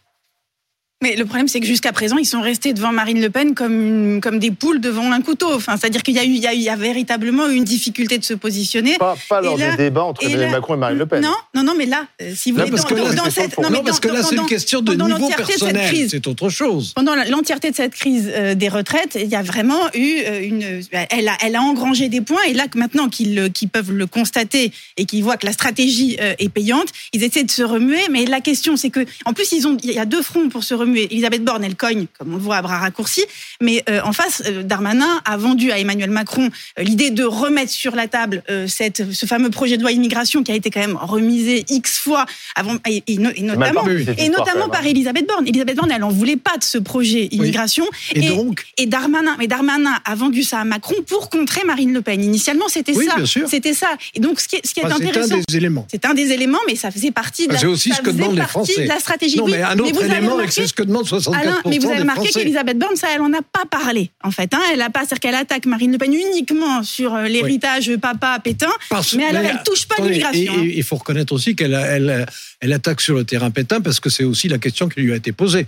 Mais 1.04 1.16
le 1.16 1.26
problème, 1.26 1.48
c'est 1.48 1.60
que 1.60 1.66
jusqu'à 1.66 1.92
présent, 1.92 2.16
ils 2.16 2.24
sont 2.24 2.40
restés 2.40 2.72
devant 2.72 2.90
Marine 2.90 3.20
Le 3.20 3.28
Pen 3.28 3.54
comme, 3.54 4.22
comme 4.22 4.38
des 4.38 4.50
poules 4.50 4.80
devant 4.80 5.12
un 5.12 5.20
couteau. 5.20 5.52
Enfin, 5.52 5.76
C'est-à-dire 5.76 6.02
qu'il 6.02 6.14
y, 6.14 6.18
a 6.18 6.24
eu, 6.24 6.28
il 6.28 6.38
y, 6.38 6.46
a 6.46 6.54
eu, 6.54 6.56
il 6.56 6.62
y 6.62 6.70
a 6.70 6.76
véritablement 6.76 7.46
une 7.46 7.64
difficulté 7.64 8.16
de 8.16 8.24
se 8.24 8.32
positionner. 8.32 8.96
Pas, 8.96 9.14
pas 9.28 9.42
lors 9.42 9.58
des 9.58 9.76
débats 9.76 10.04
entre 10.04 10.24
Emmanuel 10.24 10.50
Macron 10.50 10.76
et 10.76 10.78
Marine 10.78 10.96
Le 10.96 11.04
Pen. 11.04 11.20
Non, 11.20 11.34
non, 11.54 11.62
non, 11.62 11.74
mais 11.76 11.84
là, 11.84 12.06
euh, 12.22 12.32
si 12.34 12.52
vous 12.52 12.58
voulez, 12.58 12.70
parce 12.70 12.86
que 12.86 12.94
là, 12.94 13.12
dans, 13.12 13.28
cette, 13.28 13.58
non, 13.58 13.82
parce 13.84 14.00
que 14.00 14.08
là, 14.08 14.22
c'est 14.22 14.34
une 14.34 14.46
question 14.46 14.80
de 14.80 14.94
niveau 14.94 15.28
personnel. 15.28 16.08
C'est 16.08 16.26
autre 16.26 16.48
chose. 16.48 16.94
Pendant 16.94 17.14
l'entièreté 17.14 17.70
de 17.70 17.76
cette 17.76 17.92
crise 17.92 18.32
euh, 18.34 18.54
des 18.54 18.70
retraites, 18.70 19.18
il 19.20 19.28
y 19.28 19.36
a 19.36 19.42
vraiment 19.42 19.90
eu 19.92 20.22
euh, 20.26 20.40
une. 20.40 20.80
Elle 21.10 21.28
a, 21.28 21.36
elle 21.42 21.56
a 21.56 21.60
engrangé 21.60 22.08
des 22.08 22.22
points, 22.22 22.44
et 22.48 22.54
là, 22.54 22.64
maintenant 22.76 23.10
qu'ils 23.10 23.68
peuvent 23.70 23.92
le 23.92 24.06
constater 24.06 24.72
et 24.96 25.04
qu'ils 25.04 25.22
voient 25.22 25.36
que 25.36 25.44
la 25.44 25.52
stratégie 25.52 26.16
est 26.18 26.48
payante, 26.48 26.88
ils 27.12 27.22
essaient 27.24 27.44
de 27.44 27.50
se 27.50 27.62
remuer. 27.62 28.00
Mais 28.10 28.24
la 28.24 28.40
question, 28.40 28.78
c'est 28.78 28.88
que, 28.88 29.04
en 29.26 29.34
plus, 29.34 29.52
ils 29.52 29.66
ont, 29.66 29.76
il 29.82 29.92
y 29.92 29.98
a 29.98 30.06
deux 30.06 30.22
fronts 30.22 30.48
pour 30.48 30.64
se 30.64 30.72
remuer 30.72 30.93
Elisabeth 30.96 31.44
Borne, 31.44 31.64
elle 31.64 31.76
cogne, 31.76 32.06
comme 32.18 32.34
on 32.34 32.36
le 32.36 32.42
voit 32.42 32.56
à 32.56 32.62
bras 32.62 32.78
raccourcis, 32.78 33.24
mais 33.60 33.82
euh, 33.88 34.00
en 34.04 34.12
face, 34.12 34.42
euh, 34.46 34.62
Darmanin 34.62 35.20
a 35.24 35.36
vendu 35.36 35.70
à 35.70 35.78
Emmanuel 35.78 36.10
Macron 36.10 36.50
euh, 36.78 36.82
l'idée 36.82 37.10
de 37.10 37.24
remettre 37.24 37.72
sur 37.72 37.94
la 37.94 38.08
table 38.08 38.42
cette, 38.68 39.12
ce 39.12 39.26
fameux 39.26 39.50
projet 39.50 39.76
de 39.76 39.82
loi 39.82 39.92
immigration 39.92 40.42
qui 40.42 40.52
a 40.52 40.54
été 40.54 40.70
quand 40.70 40.80
même 40.80 40.96
remisé 40.96 41.64
x 41.68 41.98
fois 41.98 42.26
avant, 42.54 42.76
et, 42.86 43.02
notamment, 43.18 43.84
et 44.18 44.28
notamment 44.28 44.68
par 44.68 44.86
Elisabeth 44.86 45.26
Borne. 45.26 45.46
Elisabeth 45.46 45.76
Borne, 45.76 45.90
elle 45.90 46.00
n'en 46.00 46.10
voulait 46.10 46.36
pas 46.36 46.56
de 46.58 46.64
ce 46.64 46.78
projet 46.78 47.28
immigration. 47.30 47.84
Et, 48.14 48.28
donc 48.28 48.64
et 48.76 48.86
Darmanin, 48.86 49.36
mais 49.38 49.46
Darmanin 49.46 49.94
a 50.04 50.14
vendu 50.14 50.42
ça 50.42 50.60
à 50.60 50.64
Macron 50.64 50.94
pour 51.06 51.30
contrer 51.30 51.62
Marine 51.64 51.92
Le 51.92 52.02
Pen. 52.02 52.22
Initialement, 52.22 52.68
c'était 52.68 52.94
ça. 52.94 53.16
C'était 53.46 53.74
ça. 53.74 53.96
Et 54.14 54.20
donc, 54.20 54.40
ce 54.40 54.48
qui 54.48 54.56
est, 54.56 54.66
ce 54.66 54.74
qui 54.74 54.80
est 54.80 54.84
intéressant, 54.84 55.26
c'est 55.28 55.34
un 55.34 55.44
des 55.48 55.56
éléments. 55.56 55.86
C'est 55.90 56.04
un 56.04 56.14
des 56.14 56.32
éléments, 56.32 56.58
mais 56.66 56.76
ça 56.76 56.90
faisait 56.90 57.10
partie 57.10 57.46
de 57.48 57.54
la, 57.54 57.68
aussi 57.68 57.92
ce 57.92 58.02
que 58.02 58.10
demandent 58.10 58.36
les 58.36 58.42
Français. 58.42 58.84
de 58.84 58.88
la 58.88 58.98
stratégie. 58.98 59.38
Non, 59.38 59.46
mais 59.48 59.62
un 59.62 59.78
autre 59.78 60.04
élément, 60.04 60.38
c'est 60.48 60.66
ce 60.66 60.73
que 60.74 60.82
demande 60.82 61.06
64% 61.06 61.34
Alain, 61.34 61.60
mais 61.66 61.78
vous 61.78 61.88
avez 61.88 62.00
remarqué 62.00 62.28
qu'Elisabeth 62.30 62.78
Borne, 62.78 62.96
ça, 62.96 63.08
elle 63.14 63.20
en 63.20 63.32
a 63.32 63.42
pas 63.42 63.64
parlé, 63.70 64.10
en 64.22 64.30
fait. 64.30 64.52
Hein. 64.54 64.60
Elle 64.72 64.82
a 64.82 64.90
pas, 64.90 65.00
c'est-à-dire 65.00 65.20
qu'elle 65.20 65.34
attaque 65.34 65.66
Marine 65.66 65.92
Le 65.92 65.98
Pen 65.98 66.12
uniquement 66.12 66.82
sur 66.82 67.14
euh, 67.14 67.24
l'héritage 67.26 67.96
papa 67.96 68.38
Pétain, 68.42 68.72
mais 69.16 69.24
elle, 69.30 69.42
ne 69.42 69.64
touche 69.64 69.86
pas 69.86 69.96
l'immigration. 70.02 70.52
Hein. 70.56 70.64
Il 70.64 70.82
faut 70.82 70.96
reconnaître 70.96 71.32
aussi 71.32 71.56
qu'elle 71.56 71.74
elle, 71.74 72.26
elle 72.60 72.72
attaque 72.72 73.00
sur 73.00 73.14
le 73.14 73.24
terrain 73.24 73.50
Pétain 73.50 73.80
parce 73.80 74.00
que 74.00 74.10
c'est 74.10 74.24
aussi 74.24 74.48
la 74.48 74.58
question 74.58 74.88
qui 74.88 75.00
lui 75.00 75.12
a 75.12 75.16
été 75.16 75.32
posée. 75.32 75.66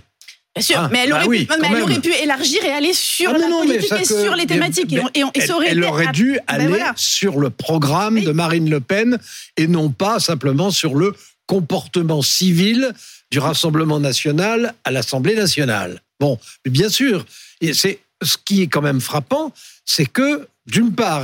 Bien 0.57 0.63
sûr, 0.63 0.77
ah, 0.79 0.89
mais, 0.91 1.03
elle 1.03 1.11
bah 1.11 1.23
aurait, 1.23 1.37
pu, 1.37 1.47
elle 1.51 1.81
aurait, 1.83 1.99
pu, 1.99 2.13
élargir 2.15 2.63
et 2.65 2.71
aller 2.71 2.93
sur 2.93 3.29
ah, 3.29 3.37
la 3.37 3.47
politique 3.47 3.93
et 4.01 4.05
sur 4.05 4.35
les 4.35 4.47
thématiques. 4.47 4.91
et, 4.91 5.01
elle, 5.13 5.51
aurait, 5.51 5.67
elle 5.69 5.83
aurait 5.83 6.11
dû 6.11 6.39
ben 6.47 6.71
aller 6.71 6.83
sur 6.95 7.39
le 7.39 7.51
programme 7.51 8.19
de 8.19 8.31
Marine 8.31 8.67
Le 8.67 8.79
Pen 8.79 9.19
et 9.55 9.67
non 9.67 9.89
pas 9.89 10.19
simplement 10.19 10.71
sur 10.71 10.95
le 10.95 11.13
comportement 11.47 12.21
civil 12.21 12.93
du 13.31 13.39
Rassemblement 13.39 13.99
national 13.99 14.73
à 14.83 14.91
l'Assemblée 14.91 15.35
nationale. 15.35 16.01
Bon, 16.19 16.37
mais 16.65 16.71
bien 16.71 16.89
sûr, 16.89 17.25
c'est 17.73 17.99
ce 18.21 18.37
qui 18.43 18.61
est 18.61 18.67
quand 18.67 18.81
même 18.81 19.01
frappant, 19.01 19.51
c'est 19.85 20.05
que 20.05 20.47
d'une 20.65 20.93
part, 20.93 21.23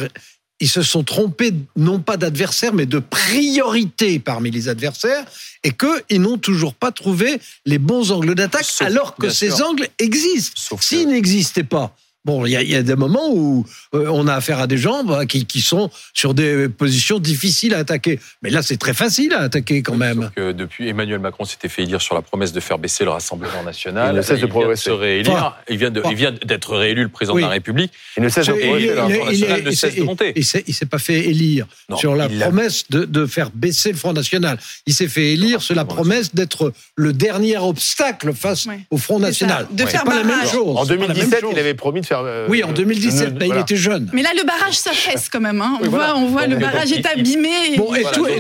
ils 0.60 0.70
se 0.70 0.82
sont 0.82 1.04
trompés 1.04 1.54
non 1.76 2.00
pas 2.00 2.16
d'adversaires, 2.16 2.74
mais 2.74 2.86
de 2.86 3.00
priorité 3.00 4.20
parmi 4.20 4.50
les 4.50 4.70
adversaires, 4.70 5.26
et 5.64 5.72
qu'ils 5.72 6.22
n'ont 6.22 6.38
toujours 6.38 6.74
pas 6.74 6.92
trouvé 6.92 7.42
les 7.66 7.80
bons 7.80 8.12
angles 8.12 8.36
d'attaque, 8.36 8.68
alors 8.80 9.16
que 9.16 9.30
ces 9.30 9.62
angles 9.62 9.90
existent. 10.00 10.78
S'ils 10.80 11.08
n'existaient 11.08 11.64
pas, 11.64 11.96
Bon, 12.26 12.46
il 12.46 12.52
y, 12.52 12.76
a 12.76 12.84
des 12.84 12.96
moments 12.96 13.30
où 13.34 13.66
euh, 13.94 14.08
on 14.10 14.28
a 14.28 14.36
affaire 14.36 14.60
à 14.60 14.68
des 14.68 14.78
gens 14.78 15.04
bah, 15.04 15.26
qui, 15.26 15.60
sont 15.60 15.90
sur 16.14 16.34
des 16.34 16.70
positions 16.70 17.20
difficiles 17.20 17.74
à 17.74 17.80
attaquer. 17.80 18.18
Mais 18.42 18.50
là, 18.50 18.62
c'est 18.62 18.78
très 18.78 18.94
facile 18.94 19.34
à 19.34 19.42
attaquer 19.42 19.82
quand 19.82 19.98
même. 19.98 20.32
que 20.34 20.54
depuis 20.54 20.88
Emmanuel 20.88 21.20
Macron 21.20 21.44
s'était 21.44 21.68
fait 21.68 21.84
élire 21.84 22.02
sur 22.02 22.16
la 22.16 22.22
promesse 22.22 22.54
de 22.54 22.62
faire 22.62 22.80
baisser 22.80 23.04
le 23.04 23.10
Rassemblement 23.10 23.62
national. 23.64 24.14
Il 24.14 24.18
ne 24.18 24.22
cesse 24.22 24.40
de 24.40 24.46
progresser. 24.46 24.84
Se 24.84 24.90
réélire. 24.92 25.58
il 25.70 25.78
vient 25.78 25.92
d'être 25.92 26.78
réélu 26.78 27.04
le 27.04 27.10
président 27.10 27.36
de 27.36 27.42
la 27.42 27.50
République. 27.50 27.92
Il 28.16 28.24
ne 28.24 28.30
cesse 28.30 28.48
de 28.48 28.54
progresser. 28.54 29.58
Il, 29.58 29.64
ne 29.66 29.72
cesse 29.72 29.96
de 29.96 30.04
monter. 30.04 30.32
Il 30.38 30.46
ne 30.68 30.74
s'est 30.74 30.86
pas 30.86 31.00
fait 31.00 31.28
élire 31.28 31.66
sur 31.98 32.16
la 32.16 32.30
promesse 32.30 32.86
de, 32.90 33.04
de, 33.04 33.26
faire 33.26 33.50
baisser 33.54 33.92
le 33.92 33.98
Front 33.98 34.14
National. 34.14 34.58
Il 34.86 34.94
s'est 34.94 35.10
fait 35.10 35.34
élire 35.34 35.62
sur 35.62 35.76
la 35.76 35.84
promesse 35.84 36.34
d'être 36.34 36.72
le 36.96 37.12
dernier 37.12 37.58
obstacle 37.58 38.34
face 38.34 38.68
au 38.92 38.98
Front 38.98 39.20
National. 39.20 39.68
C'est 39.78 40.06
pas 40.06 40.16
la 40.16 40.24
même 40.24 40.48
chose. 40.48 40.78
En 40.78 40.86
2017, 40.86 41.44
il 41.52 41.60
avait 41.60 41.74
promis 41.74 42.00
de 42.00 42.06
faire 42.06 42.13
euh, 42.22 42.48
oui, 42.50 42.64
en 42.64 42.72
2017, 42.72 43.36
il 43.42 43.58
était 43.58 43.76
jeune. 43.76 44.10
Mais 44.14 44.22
là, 44.22 44.30
le 44.36 44.46
barrage 44.46 44.76
s'affaisse 44.76 45.30
quand 45.30 45.40
même. 45.40 45.62
Hein. 45.62 45.80
On, 45.82 45.90
voit, 45.90 46.16
on 46.16 46.28
voit 46.28 46.48
le 46.48 46.58
barrage 46.58 46.92
est 46.92 47.06
abîmé. 47.06 47.78
Bon, 47.78 47.94
et, 47.94 48.04
tous 48.14 48.26
les, 48.26 48.38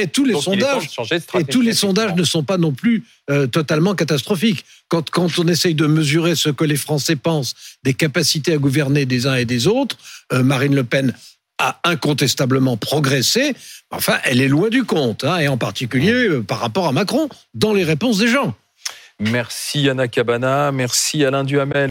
et 0.00 0.06
tous 0.06 0.24
les 0.24 0.40
sondages, 0.40 0.88
et 1.38 1.44
tous 1.44 1.60
les 1.60 1.74
sondages 1.74 2.14
ne 2.14 2.24
sont 2.24 2.42
pas 2.42 2.58
non 2.58 2.72
plus 2.72 3.04
euh, 3.30 3.46
totalement 3.46 3.94
catastrophiques. 3.94 4.64
Quand, 4.88 5.10
quand 5.10 5.28
on 5.38 5.48
essaye 5.48 5.74
de 5.74 5.86
mesurer 5.86 6.34
ce 6.34 6.50
que 6.50 6.64
les 6.64 6.76
Français 6.76 7.16
pensent 7.16 7.54
des 7.82 7.94
capacités 7.94 8.52
à 8.54 8.58
gouverner 8.58 9.06
des 9.06 9.26
uns 9.26 9.34
et 9.34 9.44
des 9.44 9.66
autres, 9.66 9.96
euh, 10.32 10.42
Marine 10.42 10.74
Le 10.74 10.84
Pen 10.84 11.14
a 11.58 11.80
incontestablement 11.84 12.76
progressé. 12.76 13.54
Enfin, 13.90 14.18
elle 14.24 14.40
est 14.40 14.48
loin 14.48 14.68
du 14.68 14.84
compte, 14.84 15.24
hein, 15.24 15.38
et 15.38 15.48
en 15.48 15.58
particulier 15.58 16.28
par 16.46 16.58
rapport 16.58 16.88
à 16.88 16.92
Macron, 16.92 17.28
dans 17.54 17.72
les 17.72 17.84
réponses 17.84 18.18
des 18.18 18.28
gens. 18.28 18.54
Merci 19.30 19.88
Anna 19.88 20.08
Cabana, 20.08 20.72
merci 20.72 21.24
Alain 21.24 21.44
Duhamel. 21.44 21.80